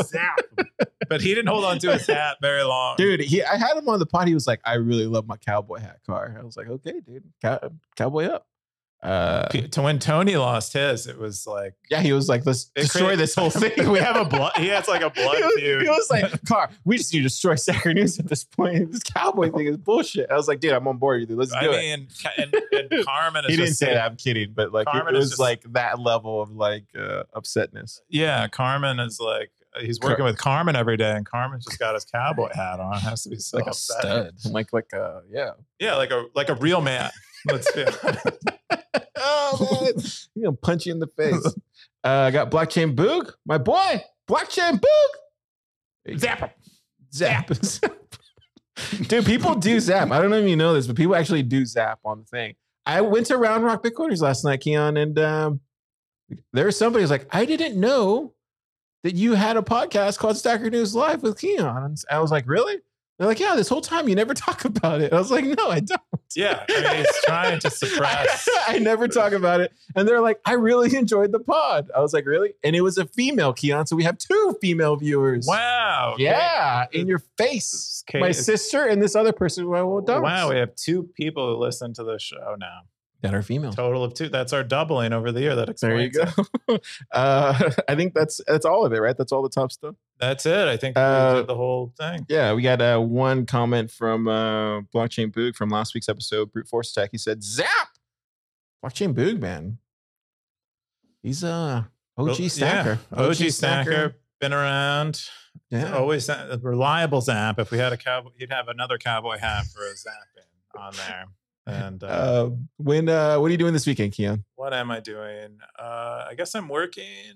[0.04, 0.66] Zap him.
[1.08, 2.96] But he didn't hold on to his hat very long.
[2.98, 4.28] Dude, he, I had him on the pod.
[4.28, 6.36] He was like, I really love my cowboy hat car.
[6.38, 7.24] I was like, okay, dude.
[7.42, 8.46] Cow, cowboy up.
[9.04, 13.16] Uh, to when Tony lost his, it was like yeah, he was like, let's destroy
[13.16, 13.90] this whole thing.
[13.90, 14.52] we have a blood.
[14.58, 15.82] He has like a blood he, was, feud.
[15.82, 18.92] he was like, Car, we just need to destroy Stacker News at this point.
[18.92, 20.30] This cowboy thing is bullshit.
[20.30, 21.36] I was like, dude, I'm on board with you.
[21.36, 21.78] Let's I do it.
[21.78, 22.56] mean, Ca- and,
[22.92, 24.06] and Carmen is He didn't say that.
[24.06, 27.24] I'm kidding, but like Carmen it is was just- like that level of like uh,
[27.36, 28.02] upsetness.
[28.08, 29.50] Yeah, Carmen is like
[29.80, 32.94] he's Car- working with Carmen every day, and Carmen's just got his cowboy hat on.
[32.98, 35.54] It Has to be so like a stud, like like uh yeah.
[35.80, 37.10] Yeah, like a like a real man.
[37.48, 38.28] Let's be honest.
[39.54, 41.56] Oh man, he's gonna punch you in the face.
[42.04, 46.18] Uh, I got blockchain boog, my boy, blockchain boog.
[46.18, 46.50] Zap him.
[47.14, 47.48] Zap.
[49.08, 50.10] Dude, people do Zap.
[50.10, 52.56] I don't know if you know this, but people actually do Zap on the thing.
[52.88, 55.60] I went to Round Rock Bitcoiners last night, Keyan, and um,
[56.54, 58.34] there was somebody who's like, I didn't know
[59.04, 61.86] that you had a podcast called Stacker News Live with Keyan.
[61.86, 62.78] And I was like, really?
[63.22, 65.14] They're like, yeah, this whole time you never talk about it.
[65.14, 66.02] I was like, no, I don't.
[66.36, 68.50] Yeah, I mean, he's trying to suppress.
[68.68, 69.72] I never talk about it.
[69.96, 71.92] And they're like, I really enjoyed the pod.
[71.96, 72.54] I was like, really?
[72.64, 73.88] And it was a female Keyan.
[73.88, 75.46] So we have two female viewers.
[75.48, 76.14] Wow.
[76.16, 76.24] okay.
[76.24, 78.04] Yeah, in your face.
[78.10, 78.20] Okay.
[78.20, 80.08] My sister and this other person who I won't.
[80.08, 82.80] Wow, we have two people who listen to the show now.
[83.22, 83.72] That are female.
[83.72, 84.30] Total of two.
[84.30, 85.56] That's our doubling over the year.
[85.56, 86.16] That explains.
[86.18, 86.78] There you go.
[87.12, 89.16] uh, I think that's that's all of it, right?
[89.16, 89.96] That's all the top stuff.
[90.20, 90.68] That's it.
[90.68, 92.26] I think Uh, the whole thing.
[92.30, 96.68] Yeah, we got uh, one comment from uh, Blockchain Boog from last week's episode, Brute
[96.68, 97.10] Force Attack.
[97.12, 97.68] He said, "Zap,
[98.84, 99.78] Blockchain Boog, man.
[101.22, 103.00] He's a OG Well, stacker.
[103.16, 103.22] Yeah.
[103.24, 104.16] OG, stacker.
[104.40, 105.22] Been around.
[105.70, 105.96] Yeah.
[105.96, 107.60] Always a reliable zap.
[107.60, 111.26] If we had a cowboy, he'd have another cowboy hat for a zapping on there.
[111.68, 114.44] And uh, Uh, when uh, what are you doing this weekend, Keyan?
[114.56, 115.60] what am I doing?
[115.78, 117.36] Uh, I guess I'm working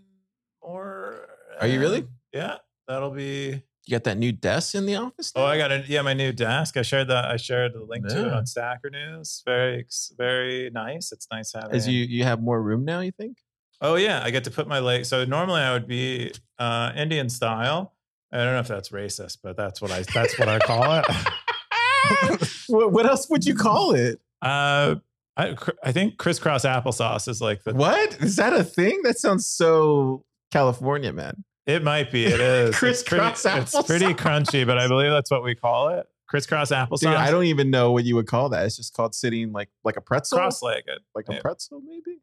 [0.64, 1.28] more.
[1.60, 2.06] Are you really?
[2.34, 2.58] Yeah,
[2.88, 3.62] that'll be.
[3.88, 5.32] You got that new desk in the office?
[5.36, 5.46] Oh.
[5.46, 6.76] I got a yeah, my new desk.
[6.76, 7.26] I shared that.
[7.26, 9.44] I shared the link to it on Stacker News.
[9.46, 9.86] Very,
[10.18, 11.12] very nice.
[11.12, 11.72] It's nice having.
[11.72, 13.38] As you you have more room now, you think?
[13.82, 15.06] Oh yeah, I get to put my leg.
[15.06, 17.94] So normally I would be uh, Indian style.
[18.32, 21.06] I don't know if that's racist, but that's what I that's what I call it.
[22.68, 24.20] what, what else would you call it?
[24.42, 24.96] Uh,
[25.38, 27.74] I I think crisscross applesauce is like the.
[27.74, 29.02] What is that a thing?
[29.04, 31.44] That sounds so California, man.
[31.66, 32.26] It might be.
[32.26, 32.70] It is.
[32.70, 36.06] It's Crisscross pretty, It's pretty crunchy, but I believe that's what we call it.
[36.28, 37.00] Crisscross applesauce.
[37.02, 38.66] Dude, I don't even know what you would call that.
[38.66, 41.00] It's just called sitting like like a pretzel, cross-legged.
[41.16, 42.20] like a pretzel, maybe.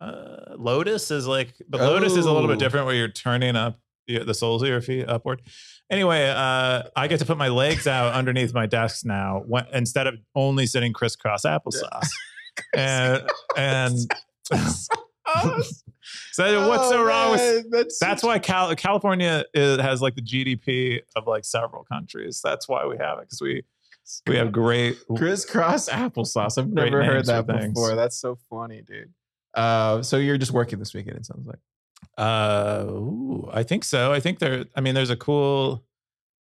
[0.00, 2.60] Uh, lotus is like, but lotus is a little bit Oh.
[2.60, 5.42] different where you're turning up the the soles of your feet upward.
[5.90, 10.06] Anyway, uh, I get to put my legs out underneath my desk now when, instead
[10.06, 12.08] of only sitting crisscross applesauce.
[12.74, 13.98] and and
[16.32, 20.22] so what's so Oh, wrong with that's that's why Cal- California is, has like the
[20.22, 22.40] GDP of like several countries.
[22.42, 23.62] That's why we have it because we
[24.26, 24.96] we have great.
[25.16, 26.58] crisscross applesauce.
[26.58, 27.94] I've never heard that before.
[27.94, 29.12] That's so funny, dude.
[29.54, 31.16] Uh, so you're just working this weekend.
[31.18, 31.58] It sounds like.
[32.16, 34.12] Uh, ooh, I think so.
[34.12, 34.64] I think there.
[34.76, 35.84] I mean, there's a cool.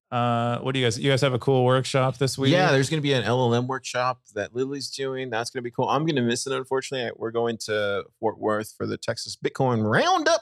[0.10, 0.98] Uh, what do you guys?
[0.98, 2.52] You guys have a cool workshop this week?
[2.54, 5.30] Yeah, there's going to be an LLM workshop that Lily's doing.
[5.30, 5.90] That's going to be cool.
[5.90, 7.12] I'm going to miss it, unfortunately.
[7.18, 10.42] We're going to Fort Worth for the Texas Bitcoin Roundup.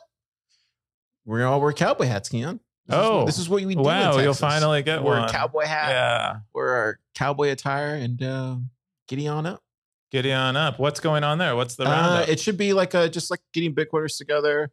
[1.26, 2.60] We're all wear cowboy hats, Keyan.
[2.88, 3.80] This is Oh, this is what we do.
[3.80, 5.28] in wow, you'll finally get wear one.
[5.30, 5.90] a cowboy hat.
[5.90, 8.58] Yeah, Wear our cowboy attire and uh,
[9.08, 9.64] giddy on up.
[10.12, 10.78] giddy on up.
[10.78, 11.56] What's going on there?
[11.56, 14.72] What's the Uh, it should be like a just like getting Bitcoiners together,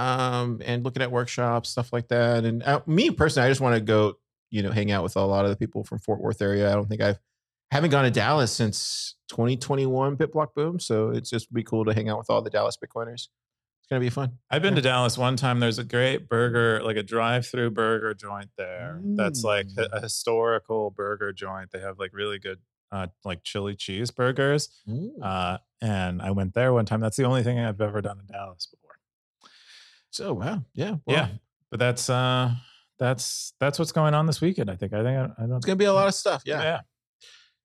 [0.00, 2.44] um, and looking at workshops, stuff like that.
[2.44, 4.14] And uh, me personally, I just want to go,
[4.50, 6.70] you know, hang out with a lot of the people from Fort Worth area.
[6.70, 7.18] I don't think I've
[7.70, 12.08] haven't gone to Dallas since 2021 BitBlock Boom, so it's just be cool to hang
[12.08, 13.28] out with all the Dallas Bitcoiners.
[13.28, 14.38] It's gonna be fun.
[14.50, 14.82] I've been yeah.
[14.82, 15.60] to Dallas one time.
[15.60, 19.00] There's a great burger, like a drive-through burger joint there.
[19.04, 20.02] That's like a, Mm.
[20.02, 21.70] historical burger joint.
[21.72, 22.58] They have like really good,
[22.90, 24.68] uh, like chili cheeseburgers.
[24.88, 25.10] Mm.
[25.22, 27.00] Uh, and I went there one time.
[27.00, 28.79] That's the only thing I've ever done in Dallas before.
[30.10, 31.28] So wow, yeah, yeah,
[31.70, 32.52] but that's uh,
[32.98, 34.70] that's that's what's going on this weekend.
[34.70, 34.92] I think.
[34.92, 35.56] I think I, I don't.
[35.56, 36.42] it's gonna be a lot of stuff.
[36.44, 36.80] Yeah, yeah.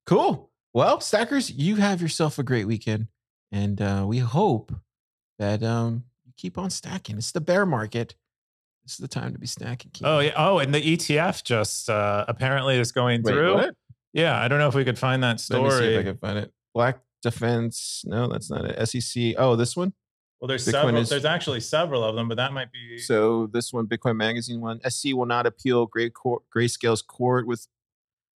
[0.05, 0.51] Cool.
[0.73, 3.07] Well, stackers, you have yourself a great weekend,
[3.51, 4.73] and uh, we hope
[5.39, 7.17] that um, you keep on stacking.
[7.17, 8.13] It's the bear market.
[8.83, 9.89] This is the time to be stacking.
[9.91, 10.33] Keep- Oh yeah.
[10.37, 13.53] Oh, and the ETF just uh, apparently is going Wait, through.
[13.55, 13.75] what?
[14.13, 16.03] Yeah, I don't know if we could find that Let me see if I story.
[16.03, 16.51] can find it.
[16.73, 18.03] Black Defense.
[18.05, 18.87] No, that's not it.
[18.87, 19.33] SEC.
[19.37, 19.93] Oh, this one.
[20.39, 20.97] Well, there's Bitcoin several.
[20.97, 22.97] is- There's actually several of them, but that might be.
[22.99, 24.79] So this one, Bitcoin Magazine one.
[24.89, 27.67] SC will not appeal Gray Court, Grayscale's court with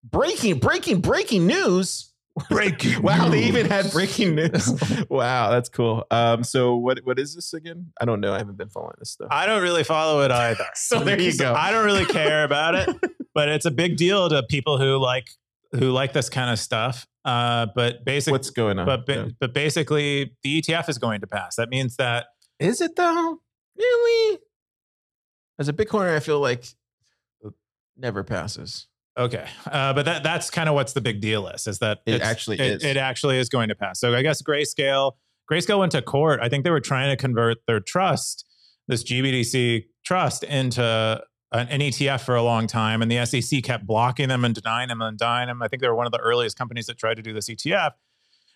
[0.04, 2.06] breaking, breaking, breaking news.
[2.50, 4.72] Breaking wow, they even had breaking news.
[5.10, 6.06] wow, that's cool.
[6.10, 7.92] Um, so what what is this again?
[8.00, 8.34] I don't know.
[8.34, 9.28] I haven't been following this stuff.
[9.30, 10.66] I don't really follow it either.
[10.76, 11.54] So there you go.
[11.54, 12.90] I don't really care about it,
[13.34, 15.30] but it's a big deal to people who like
[15.74, 17.06] who like this kind of stuff.
[17.26, 18.86] Uh, but basically, What's going on?
[18.86, 19.28] but ba- Yeah.
[19.40, 21.56] but basically, the ETF is going to pass.
[21.58, 22.28] That means that
[22.60, 23.40] Is it though?
[23.78, 24.40] Really?
[25.60, 26.64] As a Bitcoiner, I feel like
[27.42, 27.54] it
[27.98, 28.88] never passes.
[29.18, 32.22] okay, uh, but that that's kind of what's the big deal is is that It
[32.22, 32.84] actually it, is.
[32.84, 34.00] it actually is going to pass.
[34.00, 35.14] So I guess Grayscale
[35.52, 36.40] Grayscale went to court.
[36.42, 38.46] I think they were trying to convert their trust,
[38.88, 43.86] this GBTC trust, into an, an ETF for a long time, and the SEC kept
[43.86, 45.62] blocking them and denying them and denying them.
[45.62, 47.92] I think they were one of the earliest companies that tried to do this ETF,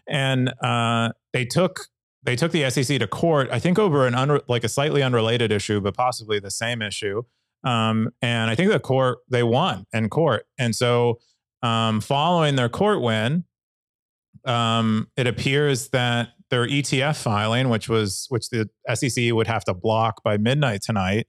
[0.07, 1.87] and uh, they took
[2.23, 3.49] they took the SEC to court.
[3.51, 7.23] I think over an unre- like a slightly unrelated issue, but possibly the same issue.
[7.65, 11.19] Um, and I think the court they won in court, and so
[11.61, 13.45] um, following their court win,
[14.45, 19.73] um, it appears that their ETF filing, which was which the SEC would have to
[19.73, 21.27] block by midnight tonight,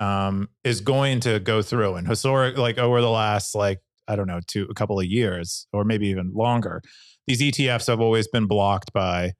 [0.00, 1.94] um, is going to go through.
[1.94, 5.66] And historic, like over the last like I don't know, two a couple of years
[5.72, 6.82] or maybe even longer,
[7.26, 9.32] these ETFs have always been blocked by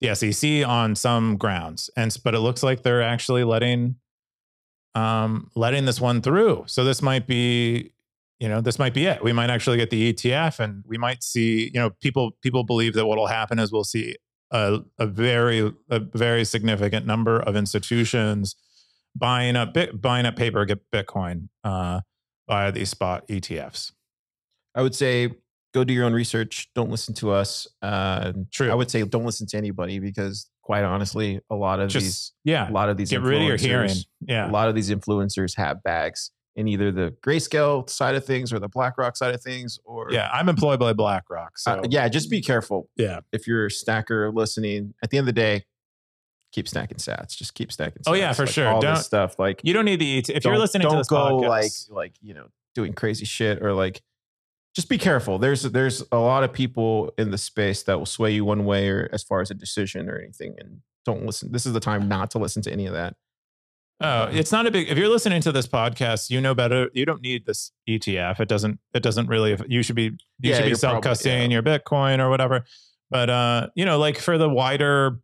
[0.00, 3.96] the SEC on some grounds, and but it looks like they're actually letting
[4.94, 6.64] um, letting this one through.
[6.66, 7.94] So this might be
[8.40, 11.22] you know this might be it we might actually get the etf and we might
[11.22, 14.16] see you know people people believe that what will happen is we'll see
[14.50, 18.56] a, a very a very significant number of institutions
[19.16, 22.00] buying up buying up paper get bitcoin uh,
[22.48, 23.92] via these spot etfs
[24.74, 25.30] I would say
[25.72, 26.68] go do your own research.
[26.74, 27.66] Don't listen to us.
[27.82, 28.70] Uh, True.
[28.70, 32.32] I would say don't listen to anybody because, quite honestly, a lot of Just- these,
[32.44, 34.74] yeah a lot of these, get rid of your hearing influencers- yeah A lot of
[34.74, 39.34] these influencers have bags in either the grayscale side of things or the BlackRock side
[39.34, 39.78] of things.
[39.84, 43.66] Or yeah i'm employed by blackrock so uh, yeah, just be careful yeah if you're
[43.66, 44.94] a stacker listening.
[45.02, 45.64] At the end of the day,
[46.54, 47.36] keep stacking sats.
[47.36, 48.02] Just keep stacking.
[48.06, 48.68] Oh, yeah, for Like, sure.
[48.68, 50.98] All Don't- this stuff like you don't need the et if you're listening don't to
[50.98, 54.02] this go podcast, like like you know doing crazy shit or like
[54.74, 58.32] just be careful there's there's a lot of people in the space that will sway
[58.32, 61.66] you one way or as far as a decision or anything and don't listen this
[61.66, 63.14] is the time not to listen to any of that
[64.00, 64.90] Oh, it's not a big.
[64.90, 66.90] If you're listening to this podcast, you know better.
[66.92, 68.40] You don't need this ETF.
[68.40, 68.80] It doesn't.
[68.92, 69.56] It doesn't really.
[69.68, 70.02] You should be.
[70.02, 71.54] You Yeah, should be self custodying yeah.
[71.54, 72.64] your Bitcoin or whatever.
[73.10, 75.20] But uh, you know, like for the wider,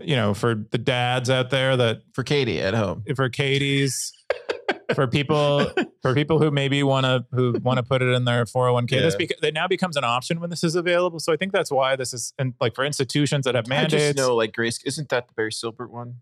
[0.00, 4.12] you know, for the dads out there that for katie at home for Katie's,
[4.94, 5.70] for people
[6.02, 8.88] for people who maybe want to who want to put it in their 401k.
[8.90, 11.18] This beca- it now becomes an option when this is available.
[11.18, 13.92] So I think that's why this is and like for institutions that have i just
[13.92, 14.16] mandates.
[14.18, 16.16] know like grace isn't that the barry silbert one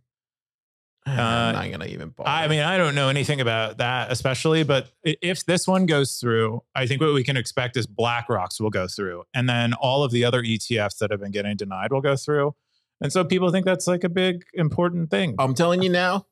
[1.07, 2.29] Uh, i'm not gonna even bother.
[2.29, 6.63] I mean, I don't know anything about that, especially, but if this one goes through,
[6.75, 10.11] I think what we can expect is BlackRock's will go through, and then all of
[10.13, 12.55] the other ETFs that have been getting denied will go through.
[13.01, 15.35] And so people think that's like a big important thing.
[15.39, 16.27] i'm telling you now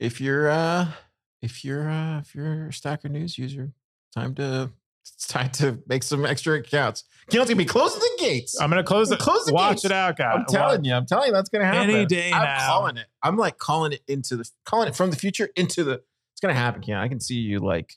[0.00, 0.88] if you're uh
[1.40, 3.72] if you're uh if you're a stacker news user
[4.14, 4.70] time to
[5.04, 8.84] it's time to make some extra accounts Keyan's gonna be closing the gates I'm gonna
[8.84, 9.18] close it.
[9.18, 9.84] Close the gates Watch gates.
[9.86, 10.34] it out, guys.
[10.38, 12.66] I'm telling you, I'm telling you, that's gonna happen Any day I'm now.
[12.66, 13.06] calling it.
[13.22, 15.94] I'm like calling it into the calling it from the future into the.
[16.32, 16.98] It's gonna happen, Keyan.
[16.98, 17.94] I can see you like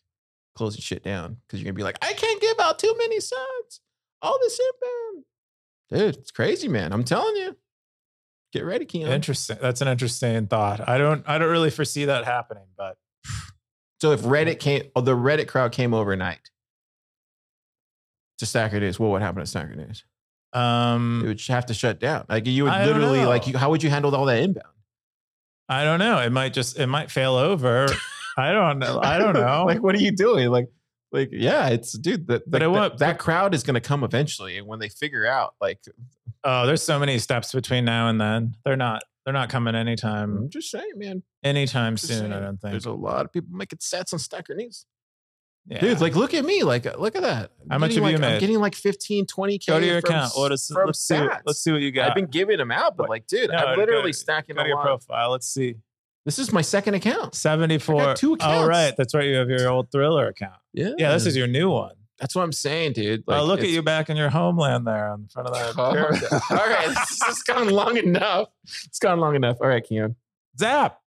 [0.55, 3.81] closing shit down because you're gonna be like, I can't give out too many sons.
[4.21, 5.25] All this inbound,
[6.13, 6.21] dude.
[6.21, 6.93] It's crazy, man.
[6.93, 7.55] I'm telling you.
[8.53, 9.09] Get ready, Keyan.
[9.09, 9.57] Interesting.
[9.61, 10.87] That's an interesting thought.
[10.87, 11.23] I don't.
[11.27, 12.97] I don't really foresee that happening, but
[13.99, 16.39] So if Reddit came, oh, the Reddit crowd came overnight
[18.37, 20.03] to Stacker News, what would happen to Stacker News?
[20.53, 22.25] It um, would have to shut down.
[22.29, 24.67] Like you would I literally, like, you, how would you handle all that inbound?
[25.67, 26.19] I don't know.
[26.19, 26.79] It might just.
[26.79, 27.87] It might fail over.
[28.37, 28.99] I don't know.
[29.01, 29.65] I don't know.
[29.65, 30.49] like, what are you doing?
[30.49, 30.69] Like,
[31.11, 32.27] like, yeah, it's dude.
[32.27, 35.25] That, But like, that, that crowd is going to come eventually, and when they figure
[35.25, 35.79] out, like,
[36.43, 38.55] oh, there's so many steps between now and then.
[38.65, 39.03] They're not.
[39.25, 40.37] They're not coming anytime.
[40.37, 41.23] I'm just saying, man.
[41.43, 42.31] Anytime Just soon.
[42.31, 42.71] I don't think.
[42.73, 44.85] There's a lot of people making sets on Stacker News.
[45.67, 45.79] Yeah.
[45.79, 46.61] Dude, like, look at me.
[46.61, 47.49] Like, look at that.
[47.63, 49.71] I'm How much have you like, I'm getting like 15, 20 k.
[49.71, 50.51] go to your from, account.
[50.51, 51.15] Is, from let's see.
[51.19, 52.09] What, let's see what you got.
[52.09, 54.65] I've been giving them out, but like, dude, No, I'm literally to- stacking go a
[54.65, 54.85] to your lot.
[54.85, 55.31] profile.
[55.31, 55.73] Let's see.
[56.25, 57.35] This is my second account.
[57.35, 57.95] 74.
[57.95, 58.67] I got two Oh, accounts.
[58.67, 58.93] right.
[58.97, 59.25] That's right.
[59.27, 60.55] You have your old Thriller account.
[60.73, 61.93] Yeah, Yeah, this is your new one.
[62.19, 63.23] That's what I'm saying, dude.
[63.27, 65.73] oh, look at you back in your homeland there in front of that.
[65.77, 65.83] Oh,
[66.57, 68.47] all right, this has gone long enough.
[68.85, 69.57] It's gone long enough.
[69.61, 70.15] All right, Keyan.
[70.57, 70.97] Zap.